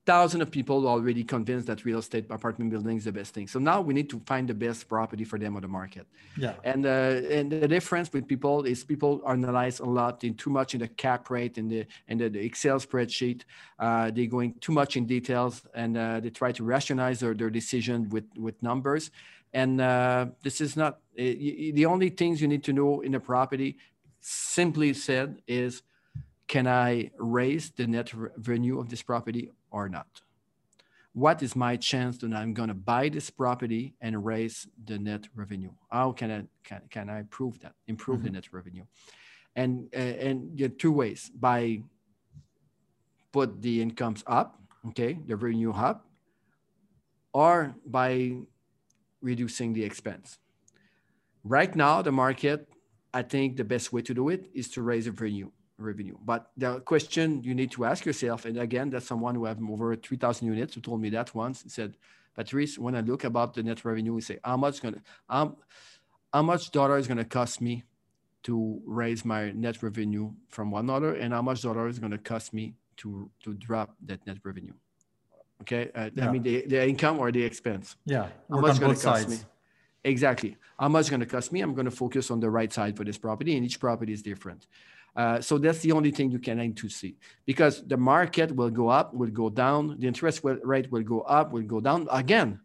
[0.06, 3.48] thousands of people already convinced that real estate apartment building is the best thing.
[3.48, 6.06] So now we need to find the best property for them on the market.
[6.36, 6.54] Yeah.
[6.62, 6.88] And uh,
[7.30, 10.88] and the difference with people is people analyze a lot in too much in the
[10.88, 13.42] cap rate and the and the, Excel spreadsheet.
[13.78, 17.50] Uh, they're going too much in details and uh, they try to rationalize their, their
[17.50, 19.10] decision with with numbers.
[19.54, 23.78] And uh, this is not the only things you need to know in a property.
[24.20, 25.82] Simply said is
[26.46, 30.22] can I raise the net revenue of this property or not?
[31.12, 35.26] What is my chance that I'm going to buy this property and raise the net
[35.34, 35.72] revenue?
[35.90, 37.74] How can I can, can I prove that?
[37.86, 38.26] Improve mm-hmm.
[38.26, 38.84] the net revenue,
[39.54, 41.82] and uh, and yeah, two ways by
[43.32, 44.58] put the incomes up,
[44.88, 46.06] okay, the revenue up,
[47.32, 48.34] or by
[49.20, 50.38] reducing the expense.
[51.42, 52.68] Right now, the market,
[53.12, 55.50] I think the best way to do it is to raise the revenue
[55.84, 56.16] revenue.
[56.24, 59.94] But the question you need to ask yourself, and again, that's someone who have over
[59.94, 61.62] 3,000 units who told me that once.
[61.62, 61.96] He said,
[62.34, 65.56] Patrice, when I look about the net revenue, we say, how much gonna, um,
[66.32, 67.84] how much dollar is going to cost me
[68.42, 72.18] to raise my net revenue from one dollar, and how much dollar is going to
[72.18, 74.72] cost me to to drop that net revenue?
[75.62, 76.28] Okay, uh, yeah.
[76.28, 77.96] I mean the, the income or the expense.
[78.04, 79.38] Yeah, how much is going to cost me?
[80.04, 80.56] Exactly.
[80.78, 81.60] How much going to cost me?
[81.62, 84.22] I'm going to focus on the right side for this property, and each property is
[84.22, 84.66] different.
[85.16, 88.70] Uh, so that's the only thing you can aim to see because the market will
[88.70, 92.08] go up, will go down, the interest rate will go up, will go down.
[92.10, 92.58] Again,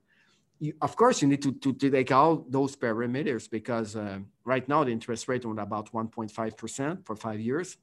[0.60, 4.84] you, of course, you need to, to, take all those parameters because uh, right now
[4.84, 7.78] the interest rate on about 1.5% for five years.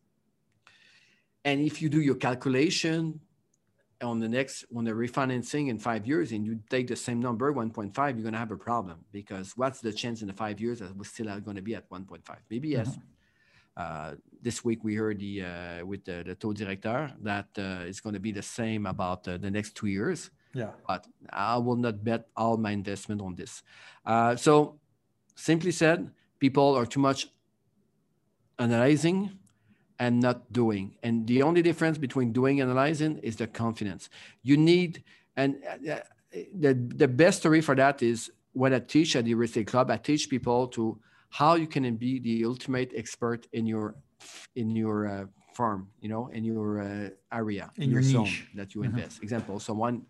[1.44, 3.20] And if you do your calculation
[4.02, 7.54] on the next, on the refinancing in five years and you take the same number,
[7.54, 10.80] 1.5, you're going to have a problem because what's the chance in the five years
[10.80, 12.20] that we're still going to be at 1.5?
[12.50, 12.88] Maybe yes.
[12.88, 13.15] Mm-hmm
[14.42, 18.14] this week we heard the uh, with the, the taux directeur that uh, it's going
[18.14, 20.30] to be the same about the next two years.
[20.54, 20.70] Yeah.
[20.86, 23.62] But I will not bet all my investment on this.
[24.40, 24.78] so,
[25.34, 27.28] simply said, people are too much
[28.58, 29.38] analyzing
[29.98, 30.96] and not doing.
[31.02, 34.08] And the only difference between doing and analyzing is the confidence.
[34.42, 35.02] You need,
[35.36, 35.56] and
[35.88, 36.00] uh,
[36.32, 39.90] the, the best story for that is when I teach at the real estate club,
[39.90, 40.98] I teach people to
[41.30, 43.94] how you can be the ultimate expert in your
[44.54, 48.74] in your uh, farm you know in your uh, area in, your, your zone that
[48.74, 48.96] you mm-hmm.
[48.96, 49.22] invest.
[49.22, 50.02] Example someone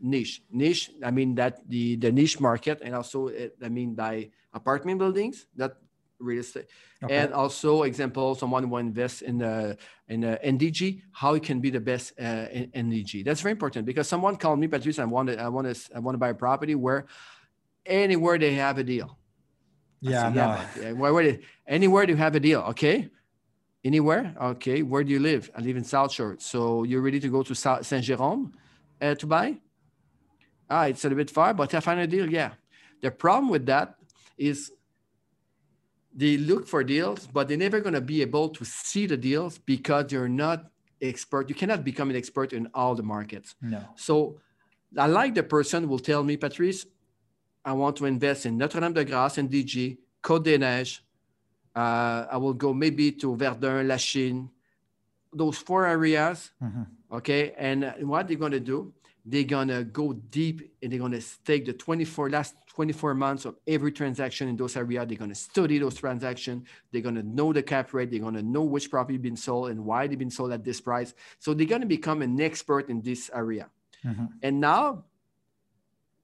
[0.00, 0.42] niche.
[0.50, 4.98] Niche i mean that the the niche market and also it, i mean by apartment
[4.98, 5.76] buildings that
[6.18, 6.66] real estate.
[7.02, 7.16] Okay.
[7.16, 9.76] and also example someone who invests in the
[10.08, 13.84] in the ndg how it can be the best uh, in ndg that's very important
[13.86, 16.30] because someone called me patrice i want to i want to i want to buy
[16.30, 17.06] a property where
[17.86, 19.18] anywhere they have a deal
[20.10, 20.82] yeah, said, no.
[20.82, 20.92] yeah.
[20.92, 23.08] Where, where, anywhere to have a deal, okay?
[23.84, 24.82] Anywhere, okay.
[24.82, 25.50] Where do you live?
[25.56, 26.36] I live in South Shore.
[26.38, 28.52] So you're ready to go to Saint Jerome
[29.00, 29.58] uh, to buy?
[30.70, 32.30] Ah, it's a little bit far, but I find a deal.
[32.30, 32.52] Yeah.
[33.00, 33.96] The problem with that
[34.38, 34.72] is
[36.14, 39.58] they look for deals, but they're never going to be able to see the deals
[39.58, 41.48] because you're not expert.
[41.48, 43.54] You cannot become an expert in all the markets.
[43.60, 43.82] No.
[43.96, 44.40] So
[44.96, 46.86] I like the person will tell me, Patrice,
[47.64, 51.00] I want to invest in Notre-Dame-de-Grâce and DG, Côte des Neiges.
[51.74, 54.50] Uh, I will go maybe to Verdun, La Lachine,
[55.32, 56.50] those four areas.
[56.62, 56.82] Mm-hmm.
[57.16, 57.54] Okay.
[57.56, 58.92] And what they're going to do,
[59.24, 63.44] they're going to go deep and they're going to take the 24 last 24 months
[63.44, 65.06] of every transaction in those areas.
[65.06, 66.66] They're going to study those transactions.
[66.90, 68.10] They're going to know the cap rate.
[68.10, 70.80] They're going to know which property been sold and why they've been sold at this
[70.80, 71.14] price.
[71.38, 73.68] So they're going to become an expert in this area.
[74.04, 74.24] Mm-hmm.
[74.42, 75.04] And now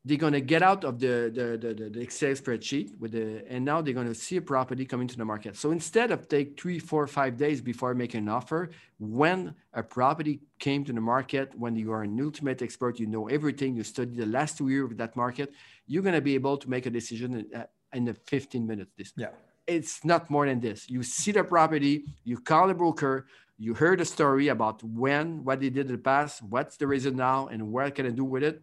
[0.05, 3.65] they're going to get out of the, the, the, the, Excel spreadsheet with the, and
[3.65, 5.57] now they're going to see a property coming to the market.
[5.57, 10.41] So instead of take three, four, five days before making an offer, when a property
[10.59, 14.17] came to the market, when you are an ultimate expert, you know everything, you study
[14.17, 15.53] the last two years of that market,
[15.87, 18.93] you're going to be able to make a decision in, uh, in the 15 minutes.
[18.97, 19.29] This, yeah.
[19.67, 20.89] it's not more than this.
[20.89, 23.27] You see the property, you call the broker,
[23.59, 27.17] you heard a story about when, what they did in the past, what's the reason
[27.17, 28.63] now, and what can I do with it.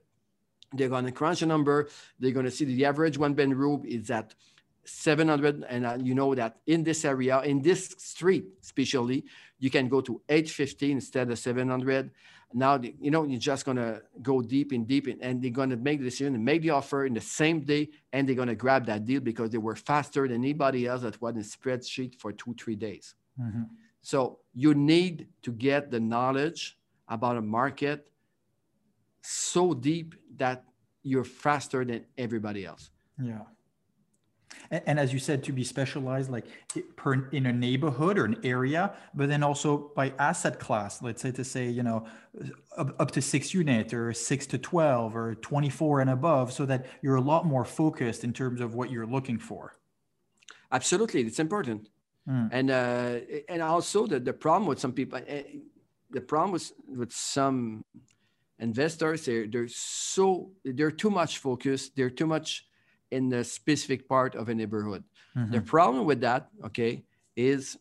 [0.75, 1.89] They're going to crunch a number.
[2.19, 4.33] They're going to see the average one bedroom is at
[4.85, 5.65] 700.
[5.67, 9.25] And uh, you know that in this area, in this street, especially,
[9.59, 12.11] you can go to 850 instead of 700.
[12.53, 15.71] Now, you know, you're just going to go deep and deep, in, and they're going
[15.71, 18.47] to make the decision and make the offer in the same day, and they're going
[18.47, 22.15] to grab that deal because they were faster than anybody else that was in spreadsheet
[22.15, 23.15] for two, three days.
[23.41, 23.63] Mm-hmm.
[24.01, 28.07] So you need to get the knowledge about a market
[29.25, 30.63] so deep that
[31.03, 32.89] you're faster than everybody else.
[33.21, 33.41] Yeah.
[34.71, 36.45] And, and, as you said, to be specialized like
[36.95, 41.31] per, in a neighborhood or an area, but then also by asset class, let's say
[41.31, 42.07] to say, you know,
[42.77, 46.85] up, up to six unit or six to 12 or 24 and above, so that
[47.01, 49.75] you're a lot more focused in terms of what you're looking for.
[50.71, 51.21] Absolutely.
[51.21, 51.89] It's important.
[52.27, 52.49] Mm.
[52.51, 55.41] And uh, and also the, the problem with some people, uh,
[56.09, 57.83] the problem with, with some
[58.59, 61.95] investors, they're, they're so, they're too much focused.
[61.95, 62.65] They're too much
[63.11, 65.03] in the specific part of a neighborhood.
[65.35, 65.51] Mm-hmm.
[65.51, 67.03] The problem with that, okay,
[67.35, 67.77] is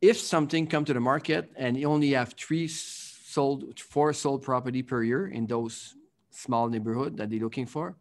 [0.00, 4.82] if something come to the market and you only have three sold, four sold property
[4.82, 5.94] per year in those
[6.30, 7.96] small neighborhood that they're looking for,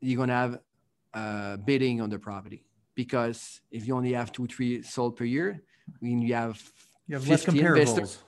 [0.00, 0.58] you're gonna have
[1.14, 5.62] uh, bidding on the property because if you only have two, three sold per year,
[6.00, 6.60] when you have,
[7.06, 8.18] you have less comparables.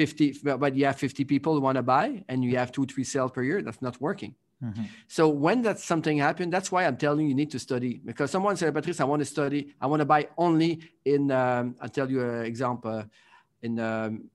[0.00, 3.04] 50, but you have 50 people who want to buy and you have two, three
[3.04, 4.34] sales per year, that's not working.
[4.64, 4.84] Mm-hmm.
[5.08, 8.30] So when that something happened, that's why I'm telling you, you need to study because
[8.30, 9.74] someone said, Patrice, I want to study.
[9.78, 13.04] I want to buy only in, um, I'll tell you an example, uh,
[13.60, 14.30] in um,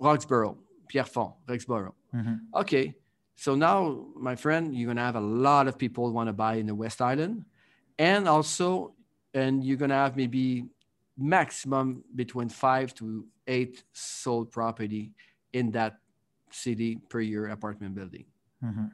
[0.00, 0.56] Roxboro,
[0.88, 1.92] Pierrefonds, Roxboro.
[2.12, 2.34] Mm-hmm.
[2.56, 2.94] Okay.
[3.36, 6.54] So now, my friend, you're going to have a lot of people want to buy
[6.54, 7.44] in the West Island
[8.00, 8.94] and also
[9.32, 10.64] and you're going to have maybe
[11.20, 15.12] maximum between five to eight sold property
[15.52, 15.98] in that
[16.50, 18.24] city per year apartment building
[18.64, 18.86] mm-hmm.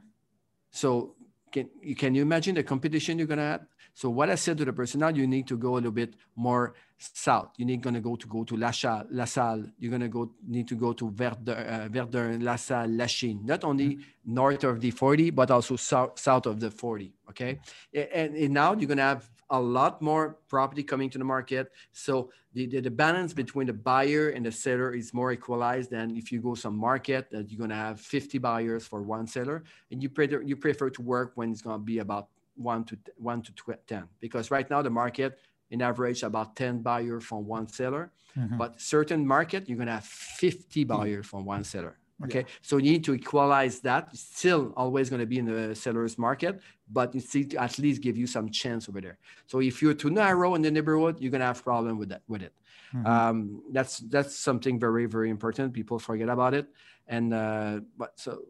[0.71, 1.15] so
[1.51, 3.65] can, you can you imagine the competition you're going to have
[3.97, 6.13] so what I said to the person, now you need to go a little bit
[6.35, 7.51] more south.
[7.57, 9.65] You need going to go to go to La Salle, La Salle.
[9.77, 13.45] You're going to go need to go to Verdun, uh, Verdun La Salle, Lachine.
[13.45, 14.33] Not only mm-hmm.
[14.33, 17.13] north of the 40, but also south, south of the 40.
[17.29, 17.59] Okay,
[17.93, 21.71] and, and now you're going to have a lot more property coming to the market.
[21.93, 26.15] So the, the, the, balance between the buyer and the seller is more equalized than
[26.17, 29.63] if you go some market that you're going to have 50 buyers for one seller
[29.91, 32.97] and you prefer, you prefer to work when it's going to be about one to
[33.17, 33.53] one to
[33.85, 35.39] 10 because right now the market
[35.71, 38.11] in average about 10 buyers from one seller.
[38.37, 38.57] Mm-hmm.
[38.57, 42.39] but certain market you're going to have 50 buyers from one seller okay?
[42.39, 42.45] Yeah.
[42.61, 44.09] so you need to equalize that.
[44.11, 46.59] It's still always going to be in the seller's market
[46.91, 49.17] but you see at least give you some chance over there.
[49.47, 52.21] So if you're too narrow in the neighborhood you're going to have problem with that
[52.27, 52.53] with it.
[52.93, 53.05] Mm-hmm.
[53.05, 55.73] um, that's that's something very very important.
[55.73, 56.67] People forget about it.
[57.07, 58.43] And uh, but so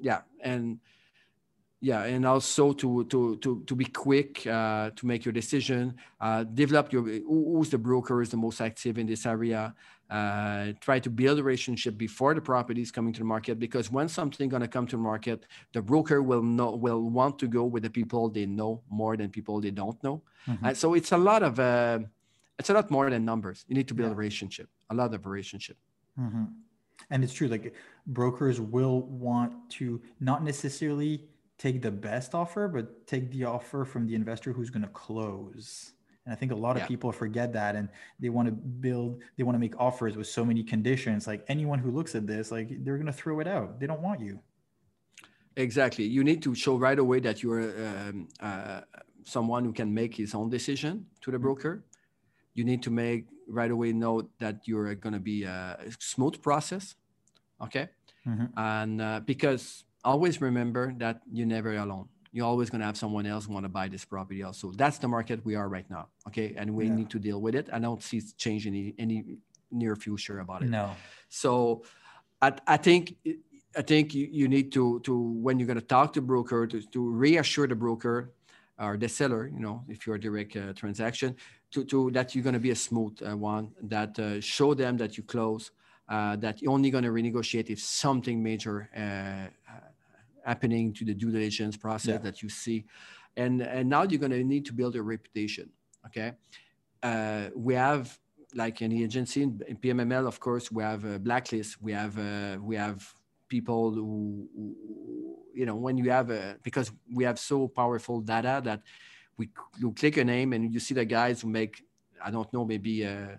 [0.00, 0.22] yeah.
[0.40, 0.80] And
[1.80, 6.44] yeah and also to to to, to be quick uh, to make your decision uh,
[6.44, 9.74] develop your who's the broker is the most active in this area
[10.10, 13.90] uh, try to build a relationship before the property is coming to the market because
[13.90, 17.46] when something going to come to the market the broker will know will want to
[17.46, 20.64] go with the people they know more than people they don't know mm-hmm.
[20.66, 21.98] and so it's a lot of uh,
[22.58, 24.14] it's a lot more than numbers you need to build yeah.
[24.14, 25.76] a relationship a lot of relationship
[26.18, 26.44] mm-hmm.
[27.10, 27.74] and it's true like
[28.06, 31.24] brokers will want to not necessarily
[31.58, 35.92] take the best offer, but take the offer from the investor who's going to close.
[36.24, 36.88] And I think a lot of yeah.
[36.88, 37.88] people forget that and
[38.18, 41.26] they want to build, they want to make offers with so many conditions.
[41.26, 43.78] Like anyone who looks at this, like they're going to throw it out.
[43.78, 44.40] They don't want you.
[45.56, 46.04] Exactly.
[46.04, 48.80] You need to show right away that you're um, uh,
[49.24, 51.44] someone who can make his own decision to the mm-hmm.
[51.44, 51.84] broker.
[52.54, 56.94] You need to make right away know that you're going to be a smooth process.
[57.62, 57.88] Okay.
[58.26, 58.46] Mm-hmm.
[58.56, 62.08] And uh, because always remember that you're never alone.
[62.32, 64.72] You're always going to have someone else want to buy this property also.
[64.72, 66.08] That's the market we are right now.
[66.26, 66.54] Okay.
[66.56, 66.94] And we yeah.
[66.94, 67.68] need to deal with it.
[67.72, 69.38] I don't see change any, any
[69.70, 70.68] near future about it.
[70.68, 70.90] No.
[71.28, 71.84] So
[72.42, 73.16] I, I think,
[73.76, 76.82] I think you, you need to, to, when you're going to talk to broker to,
[76.82, 78.32] to reassure the broker
[78.78, 81.36] or the seller, you know, if you're a direct uh, transaction
[81.70, 84.96] to, to that you're going to be a smooth uh, one that uh, show them
[84.96, 85.70] that you close,
[86.08, 89.48] uh, that you're only going to renegotiate if something major uh,
[90.44, 92.18] happening to the due diligence process yeah.
[92.18, 92.84] that you see
[93.36, 95.70] and and now you're going to need to build a reputation
[96.06, 96.32] okay
[97.02, 98.18] uh, we have
[98.54, 102.56] like any agency in, in, pmml of course we have a blacklist we have uh,
[102.60, 103.12] we have
[103.48, 108.60] people who, who, you know when you have a because we have so powerful data
[108.64, 108.80] that
[109.36, 109.50] we,
[109.82, 111.82] we click a name and you see the guys who make,
[112.24, 113.36] I don't know, maybe uh,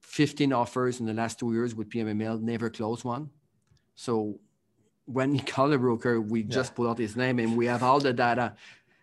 [0.00, 3.30] 15 offers in the last two years with PMML, never close one.
[3.94, 4.40] So
[5.06, 6.48] when you call a broker, we yeah.
[6.48, 8.54] just pull out his name and we have all the data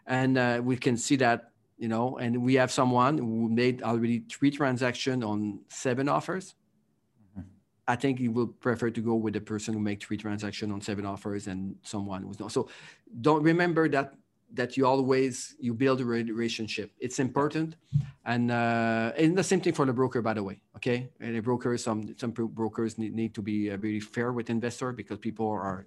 [0.07, 4.23] and uh, we can see that, you know, and we have someone who made already
[4.29, 6.55] three transactions on seven offers.
[7.31, 7.47] Mm-hmm.
[7.87, 10.81] I think he will prefer to go with the person who make three transactions on
[10.81, 12.51] seven offers and someone who's not.
[12.51, 12.69] So
[13.21, 14.13] don't remember that
[14.53, 16.91] that you always you build a relationship.
[16.99, 17.75] It's important.
[18.25, 21.09] And uh, and the same thing for the broker by the way okay?
[21.19, 24.91] And the broker some some brokers need, need to be uh, very fair with investor
[24.91, 25.85] because people are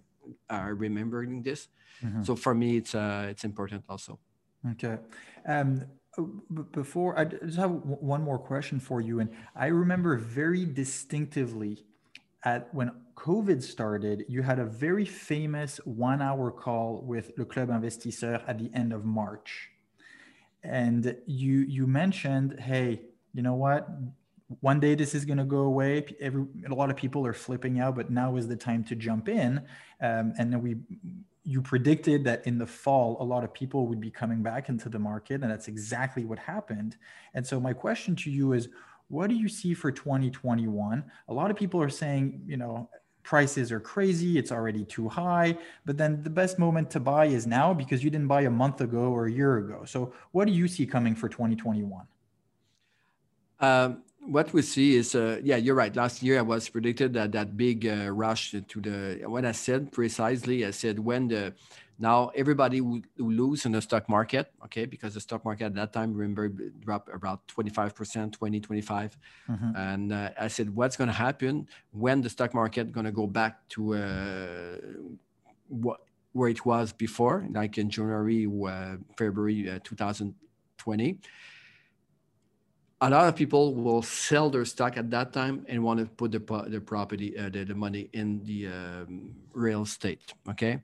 [0.49, 1.69] are remembering this.
[2.03, 2.25] Mm-hmm.
[2.25, 4.19] so for me it's uh it's important also.
[4.73, 4.99] Okay.
[5.47, 5.85] Um
[6.71, 7.73] before i just have
[8.15, 9.21] one more question for you.
[9.21, 11.85] And i remember very distinctively
[12.45, 17.69] at when COVID started, you had a very famous one hour call with Le Club
[17.69, 19.71] Investisseur at the end of March.
[20.62, 23.03] And you you mentioned, hey,
[23.35, 23.89] you know what?
[24.61, 26.05] One day this is going to go away.
[26.21, 29.29] Every, a lot of people are flipping out, but now is the time to jump
[29.29, 29.59] in.
[30.01, 30.77] Um, and then we,
[31.45, 34.89] you predicted that in the fall, a lot of people would be coming back into
[34.89, 36.97] the market, and that's exactly what happened.
[37.35, 38.69] And so my question to you is,
[39.09, 41.05] what do you see for 2021?
[41.29, 42.89] A lot of people are saying, you know,
[43.25, 47.47] prices are crazy, it's already too high, but then the best moment to buy is
[47.47, 49.85] now because you didn't buy a month ago or a year ago.
[49.85, 52.07] So, what do you see coming for 2021?
[53.61, 55.95] Um, what we see is, uh, yeah, you're right.
[55.95, 59.93] Last year I was predicted that that big uh, rush to the, what I said
[59.93, 61.55] precisely, I said when the,
[61.99, 65.92] now everybody would lose in the stock market, okay, because the stock market at that
[65.92, 69.18] time, remember, dropped about 25%, 20, 25.
[69.49, 69.76] Mm-hmm.
[69.76, 73.26] And uh, I said, what's going to happen when the stock market going to go
[73.26, 74.76] back to uh,
[75.68, 76.01] what
[76.32, 81.18] where it was before, like in January, uh, February uh, 2020?
[83.01, 86.32] a lot of people will sell their stock at that time and want to put
[86.32, 86.38] the,
[86.68, 90.32] the property, uh, the, the money in the um, real estate.
[90.49, 90.80] Okay.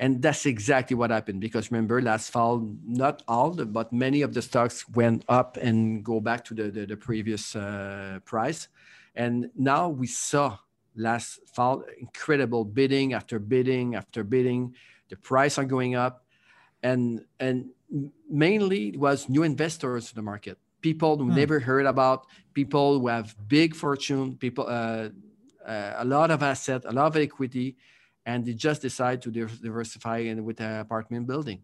[0.00, 4.40] And that's exactly what happened because remember last fall, not all, but many of the
[4.40, 8.68] stocks went up and go back to the, the, the previous uh, price.
[9.14, 10.56] And now we saw
[10.96, 14.74] last fall incredible bidding after bidding after bidding.
[15.10, 16.24] The price are going up.
[16.82, 17.68] And, and
[18.30, 21.34] mainly it was new investors to the market, people who hmm.
[21.34, 22.24] never heard about,
[22.54, 25.10] people who have big fortune, people, uh,
[25.66, 27.76] uh, a lot of asset, a lot of equity,
[28.30, 31.60] and they just decide to diversify in, with an apartment building.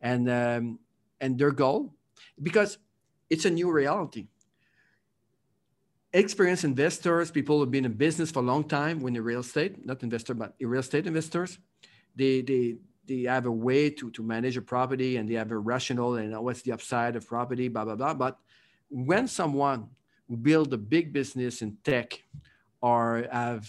[0.00, 0.78] And um,
[1.22, 1.94] and their goal
[2.42, 2.78] because
[3.30, 4.26] it's a new reality.
[6.12, 9.72] Experienced investors people who've been in business for a long time when in real estate
[9.84, 11.58] not investor but real estate investors
[12.14, 12.76] they they
[13.08, 16.28] they have a way to to manage a property and they have a rational and
[16.44, 18.14] what's the upside of property blah blah blah.
[18.14, 18.34] But
[18.88, 19.88] when someone
[20.48, 22.08] build a big business in tech
[22.80, 23.62] or have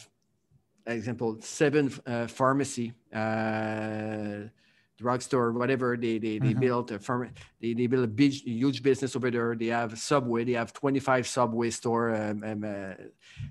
[0.93, 4.47] example, seven uh, pharmacy, uh,
[4.97, 6.59] drugstore, whatever they they, they mm-hmm.
[6.59, 7.29] built a farm,
[7.61, 9.55] they, they build a big huge business over there.
[9.55, 12.93] They have Subway, they have 25 Subway store, um, um, uh,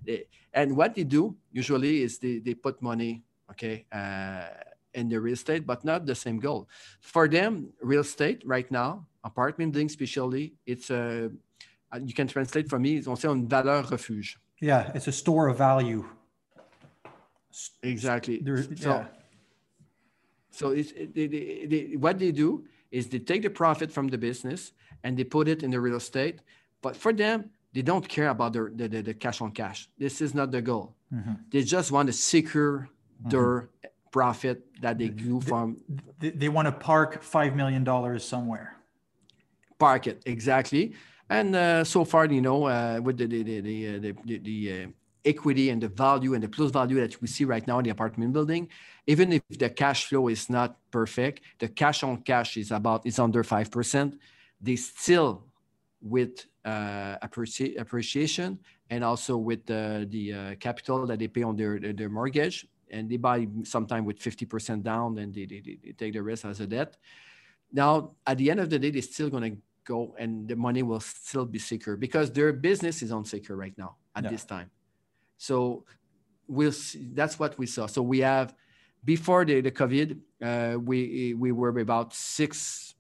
[0.05, 3.87] they, and what they do usually is they they put money, okay.
[3.93, 4.49] Uh,
[4.97, 6.67] in the real estate, but not the same goal.
[7.01, 11.31] For them, real estate right now, apartment building especially, it's a,
[11.93, 14.39] uh, you can translate for me, on say une valeur refuge.
[14.59, 16.05] Yeah, it's a store of value.
[17.83, 18.43] Exactly.
[18.77, 19.07] so, yeah.
[20.51, 24.19] so it's, they, they, they, what they do is they take the profit from the
[24.19, 26.41] business and they put it in the real estate.
[26.83, 29.89] But for them, they don't care about their, the, the, the cash on cash.
[29.99, 30.95] This is not the goal.
[31.13, 31.33] Mm-hmm.
[31.51, 32.89] They just want to secure
[33.21, 33.31] mm-hmm.
[33.31, 33.69] their
[34.11, 35.77] profit that they do from.
[36.19, 37.85] They, they want to park $5 million
[38.19, 38.77] somewhere.
[39.79, 40.95] Park it, exactly.
[41.29, 44.87] And uh, so far, you know, uh, with the, the, the, the, the, the uh,
[45.27, 47.91] equity and the value and the plus value that we see right now in the
[47.91, 48.69] apartment building,
[49.07, 53.19] even if the cash flow is not perfect, the cash on cash is about is
[53.19, 54.19] under five percent.
[54.61, 55.45] They still
[56.01, 58.59] with uh, appreci- appreciation
[58.91, 62.67] and also with the, the uh, capital that they pay on their, their, their mortgage
[62.91, 66.61] and they buy sometime with 50% down and they, they, they take the rest as
[66.61, 66.97] a debt.
[67.73, 70.83] Now at the end of the day they're still going to go and the money
[70.83, 74.71] will still be secure because their business is unsecure right now at this time
[75.37, 75.85] so
[76.49, 77.87] we'll see, that's what we saw.
[77.87, 78.55] So we have
[79.05, 82.95] before the, the COVID, uh, we we were about six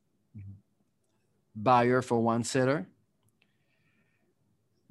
[1.54, 2.86] buyer for one seller.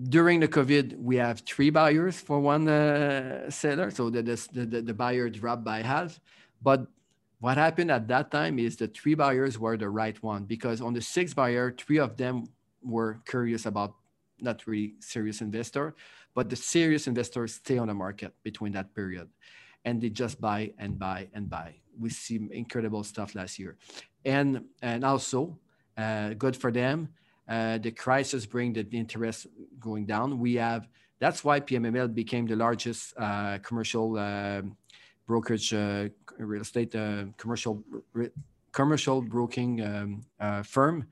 [0.01, 3.91] During the COVID, we have three buyers for one uh, seller.
[3.91, 6.19] So the, the, the, the buyer dropped by half.
[6.61, 6.87] But
[7.39, 10.93] What happened at that time is the three buyers were the right one because on
[10.93, 12.47] the six buyer, three of them
[12.81, 13.93] were curious about
[14.39, 15.95] not really serious investor,
[16.33, 19.29] but the serious investors stay on the market between that period
[19.85, 21.75] and they just buy and buy and buy.
[21.97, 23.77] We see incredible stuff last year.
[24.25, 25.57] And, and also,
[25.97, 27.09] uh, good for them.
[27.47, 29.47] Uh, the crisis bring the interest
[29.79, 30.39] going down.
[30.39, 30.87] We have
[31.19, 34.61] that's why PMML became the largest uh, commercial uh,
[35.27, 37.83] brokerage uh, real estate uh, commercial
[38.13, 38.31] re-
[38.71, 41.07] commercial broking um, firm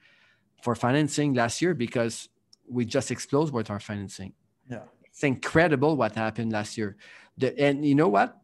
[0.62, 2.30] for financing last year because
[2.74, 4.34] we just exploded with our financing.
[4.70, 6.98] Yeah, it's incredible what happened last year.
[7.38, 8.38] The, and you know what?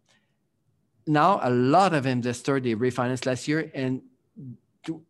[1.08, 4.02] Now a lot of investors they refinanced last year and
[4.84, 5.02] to,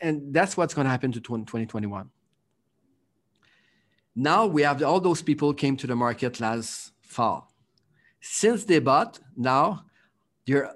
[0.00, 2.10] and that's what's going to happen to 2021
[4.14, 7.52] now we have all those people came to the market last fall.
[8.20, 9.84] Since they bought, now
[10.46, 10.74] they're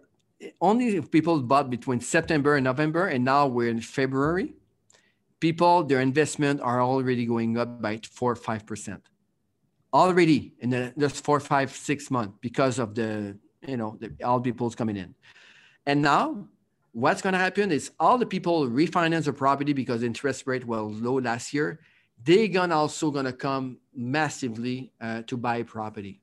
[0.60, 4.54] only people bought between September and November, and now we're in February.
[5.40, 9.02] People, their investment are already going up by four or five percent
[9.94, 14.40] already in the just four, five, six months because of the you know the, all
[14.40, 15.14] people's coming in.
[15.86, 16.48] And now
[16.92, 21.00] what's going to happen is all the people refinance their property because interest rate was
[21.00, 21.80] low last year
[22.22, 26.20] they're gonna also gonna come massively uh, to buy property.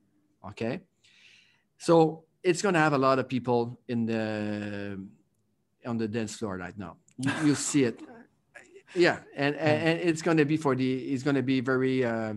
[0.50, 0.80] Okay,
[1.78, 5.00] so it's gonna have a lot of people in the
[5.86, 6.96] on the dance floor right now.
[7.18, 8.00] You, you see it,
[8.94, 12.34] yeah, and, and, and it's gonna be for the it's gonna be very uh,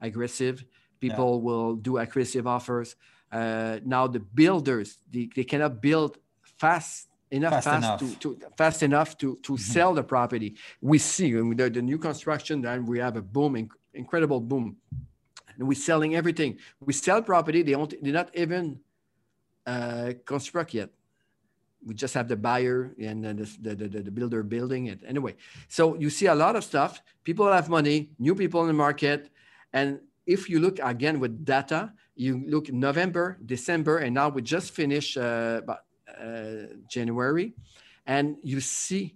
[0.00, 0.64] aggressive.
[1.00, 1.44] People yeah.
[1.44, 2.96] will do aggressive offers.
[3.32, 8.00] Uh, now the builders they, they cannot build fast enough fast, fast enough.
[8.00, 9.72] To, to, fast enough to to mm-hmm.
[9.72, 10.56] sell the property.
[10.80, 14.76] We see the, the new construction, and we have a boom, inc- incredible boom,
[15.56, 16.58] and we're selling everything.
[16.80, 18.80] We sell property; they don't, they're not even
[19.66, 20.90] uh, construct yet.
[21.84, 25.36] We just have the buyer and the, the, the, the builder building it anyway.
[25.68, 27.00] So you see a lot of stuff.
[27.24, 29.30] People have money, new people in the market,
[29.72, 34.72] and if you look again with data, you look November, December, and now we just
[34.72, 35.80] finished uh, about
[36.20, 37.54] uh, January,
[38.06, 39.14] and you see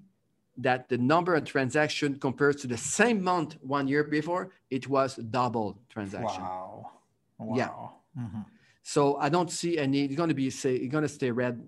[0.56, 5.16] that the number of transaction compared to the same month one year before, it was
[5.16, 6.42] double transaction.
[6.42, 6.90] Wow.
[7.38, 7.56] wow.
[7.56, 8.22] Yeah.
[8.22, 8.40] Mm-hmm.
[8.82, 10.04] So I don't see any.
[10.04, 11.66] It's going to be say it's going to stay red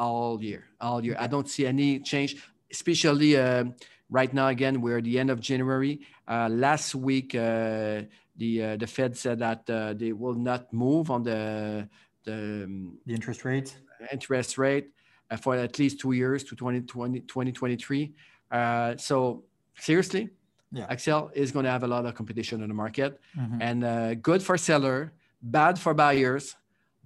[0.00, 1.16] all year, all year.
[1.18, 2.30] I don't see any change,
[2.72, 3.64] especially uh,
[4.08, 4.48] right now.
[4.48, 6.00] Again, we're at the end of January.
[6.26, 8.02] Uh, last week, uh,
[8.36, 11.86] the uh, the Fed said that uh, they will not move on the
[12.24, 13.76] the, um, the interest rate
[14.12, 14.88] interest rate
[15.30, 18.12] uh, for at least two years to 2020, 2023.
[18.50, 19.44] Uh, so
[19.76, 20.30] seriously,
[20.72, 20.86] yeah.
[20.88, 23.60] Axel is going to have a lot of competition in the market mm-hmm.
[23.60, 26.56] and uh, good for seller, bad for buyers,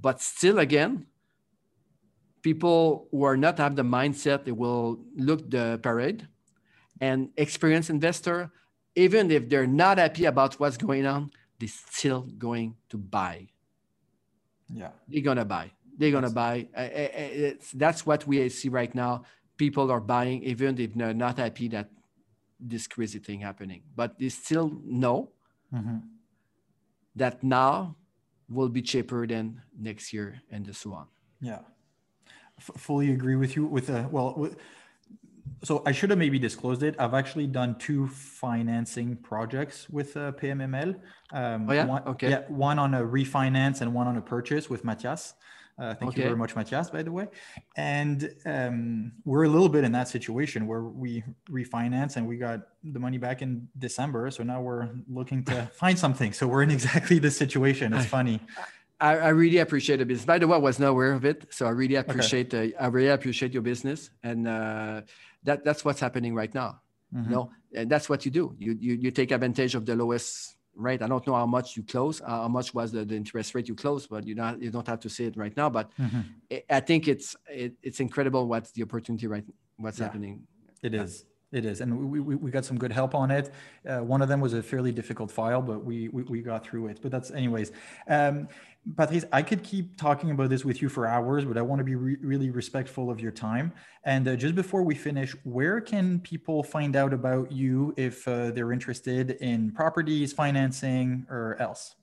[0.01, 1.07] but still again,
[2.45, 6.29] people who are not have the mindset, they will look the parade
[7.01, 8.53] and experienced investor,
[8.95, 13.49] even if they're not happy about what's going on, they're still going to buy.
[14.73, 14.91] Yeah.
[15.09, 16.69] They're going to buy they're going to buy.
[16.75, 19.25] It's, that's what we see right now.
[19.57, 21.91] People are buying, even if they're not happy that
[22.59, 25.31] this crazy thing happening, but they still know
[25.73, 25.99] mm-hmm.
[27.15, 27.97] that now
[28.49, 31.07] will be cheaper than next year and so on.
[31.41, 31.61] Yeah,
[32.61, 33.67] fully agree with you.
[33.67, 34.57] With uh, well, with,
[35.63, 36.95] so I should have maybe disclosed it.
[36.99, 40.95] I've actually done two financing projects with uh, PMML.
[41.33, 42.31] Um, oh yeah, one, okay.
[42.31, 45.35] Yeah, one on a refinance and one on a purchase with Matthias.
[45.77, 46.21] Uh, thank okay.
[46.21, 47.27] you very much, Matthias, by the way.
[47.77, 52.61] And um, we're a little bit in that situation where we refinance and we got
[52.85, 54.31] the money back in December.
[54.31, 56.33] So now we're looking to find something.
[56.33, 57.93] So we're in exactly this situation.
[57.93, 58.41] It's funny.
[59.01, 60.25] I, I, really appreciate the business.
[60.25, 62.55] By the way, I was not aware of it, so I really appreciate.
[62.55, 62.75] Okay.
[62.75, 65.03] Uh, I really appreciate your business, and uh,
[65.43, 66.81] that that's what's happening right now.
[67.15, 67.31] Mm-hmm.
[67.31, 68.55] You know, and that's what you do.
[68.59, 71.01] You, you you take advantage of the lowest right?
[71.01, 73.69] I don't know how much you close, uh, how much was the, the, interest rate
[73.69, 75.71] you close, but you not you don't have to say it right now.
[75.71, 76.21] But mm-hmm.
[76.51, 79.45] it, I think it's it, it's incredible what's the opportunity right
[79.77, 80.47] what's yeah, happening.
[80.83, 81.25] It is.
[81.55, 83.53] It is, and we, we, we got some good help on it.
[83.89, 86.89] Uh, one of them was a fairly difficult file, but we we, we got through
[86.89, 86.99] it.
[87.01, 87.71] But that's anyways.
[88.09, 88.49] Um,
[88.97, 91.85] Patrice, I could keep talking about this with you for hours, but I want to
[91.85, 93.73] be re- really respectful of your time.
[94.03, 98.51] And uh, just before we finish, where can people find out about you if uh,
[98.51, 101.95] they're interested in properties, financing, or else?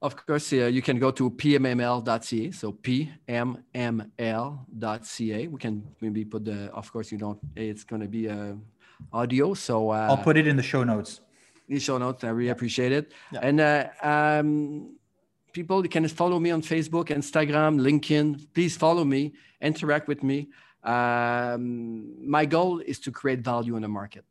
[0.00, 2.50] Of course, uh, you can go to pmml.ca.
[2.52, 3.08] So pmml.ca.
[5.48, 6.70] We can maybe put the.
[6.72, 7.38] Of course, you don't.
[7.56, 8.54] It's going to be uh,
[9.12, 9.54] audio.
[9.54, 11.20] So uh, I'll put it in the show notes.
[11.68, 12.22] The show notes.
[12.22, 13.12] I really appreciate it.
[13.32, 13.40] Yeah.
[13.42, 14.94] And uh, um,
[15.52, 19.32] people you can follow me on facebook instagram linkedin please follow me
[19.62, 20.46] interact with me
[20.84, 24.24] um, my goal is to create value in the market.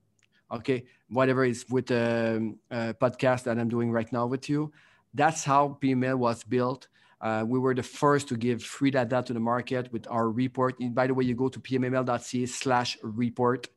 [0.51, 4.71] Okay, whatever is with the uh, podcast that I'm doing right now with you,
[5.13, 6.87] that's how PMML was built.
[7.19, 10.79] Uh, we were the first to give free data to the market with our report.
[10.79, 13.67] And by the way, you go to pmml.ca slash report.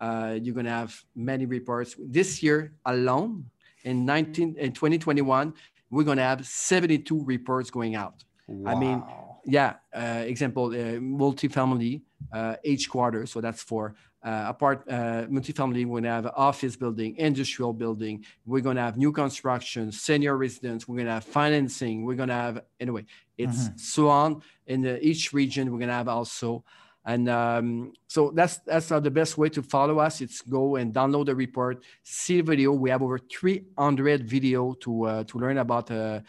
[0.00, 1.94] Uh, you're going to have many reports.
[1.98, 3.50] This year alone,
[3.84, 5.54] in 19 in 2021,
[5.90, 8.24] we're going to have 72 reports going out.
[8.46, 8.72] Wow.
[8.72, 9.02] I mean,
[9.44, 13.26] yeah, uh, example, uh, multifamily, uh, each quarter.
[13.26, 15.86] So that's for uh, apart uh, multifamily.
[15.86, 18.24] We're gonna have office building, industrial building.
[18.44, 20.86] We're gonna have new construction, senior residence.
[20.86, 22.04] We're gonna have financing.
[22.04, 23.06] We're gonna have anyway.
[23.38, 23.76] It's mm-hmm.
[23.78, 25.72] so on in the, each region.
[25.72, 26.64] We're gonna have also.
[27.06, 30.20] And um, so that's that's the best way to follow us.
[30.20, 32.72] It's go and download the report, see the video.
[32.72, 36.20] We have over 300 video to uh, to learn about uh,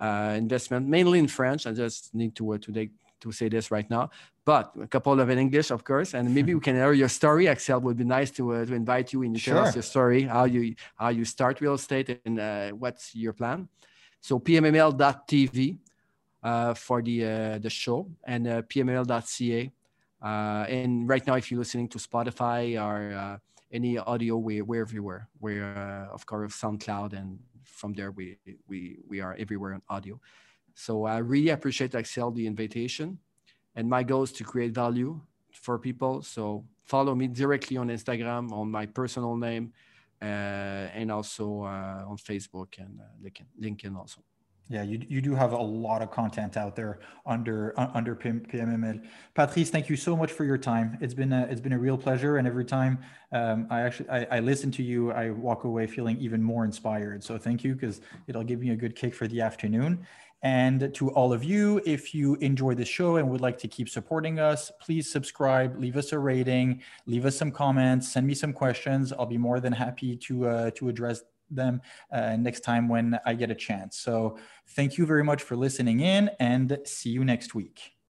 [0.00, 1.66] investment, mainly in French.
[1.66, 2.88] I just need to uh, to
[3.20, 4.10] to say this right now,
[4.44, 6.14] but a couple of in English, of course.
[6.14, 7.48] And maybe we can hear your story.
[7.48, 9.54] Axel would be nice to uh, to invite you and you sure.
[9.54, 13.32] tell us your story, how you how you start real estate and uh, what's your
[13.32, 13.68] plan.
[14.20, 15.78] So pmml.tv
[16.42, 19.72] uh, for the uh, the show and uh, pmml.ca.
[20.20, 23.38] Uh, and right now, if you're listening to Spotify or uh,
[23.70, 25.28] any audio, we, we're everywhere.
[25.40, 27.38] We're of course SoundCloud, and
[27.68, 30.20] from there we we we are everywhere on audio.
[30.74, 33.18] So I really appreciate Axel the invitation.
[33.74, 35.20] And my goal is to create value
[35.52, 36.22] for people.
[36.22, 39.72] So follow me directly on Instagram on my personal name
[40.20, 44.20] uh, and also uh, on Facebook and uh, LinkedIn also.
[44.70, 49.02] Yeah, you, you do have a lot of content out there under under PMML.
[49.34, 50.98] Patrice, thank you so much for your time.
[51.00, 52.98] It's been a, it's been a real pleasure, and every time
[53.32, 57.24] um, I actually I, I, listen to you, I walk away feeling even more inspired.
[57.24, 60.06] So thank you because it'll give me a good kick for the afternoon.
[60.42, 63.88] And to all of you, if you enjoy the show and would like to keep
[63.88, 68.52] supporting us, please subscribe, leave us a rating, leave us some comments, send me some
[68.52, 69.12] questions.
[69.12, 71.80] I'll be more than happy to uh, to address them
[72.12, 73.98] uh, next time when I get a chance.
[73.98, 74.38] So
[74.68, 77.97] thank you very much for listening in and see you next week.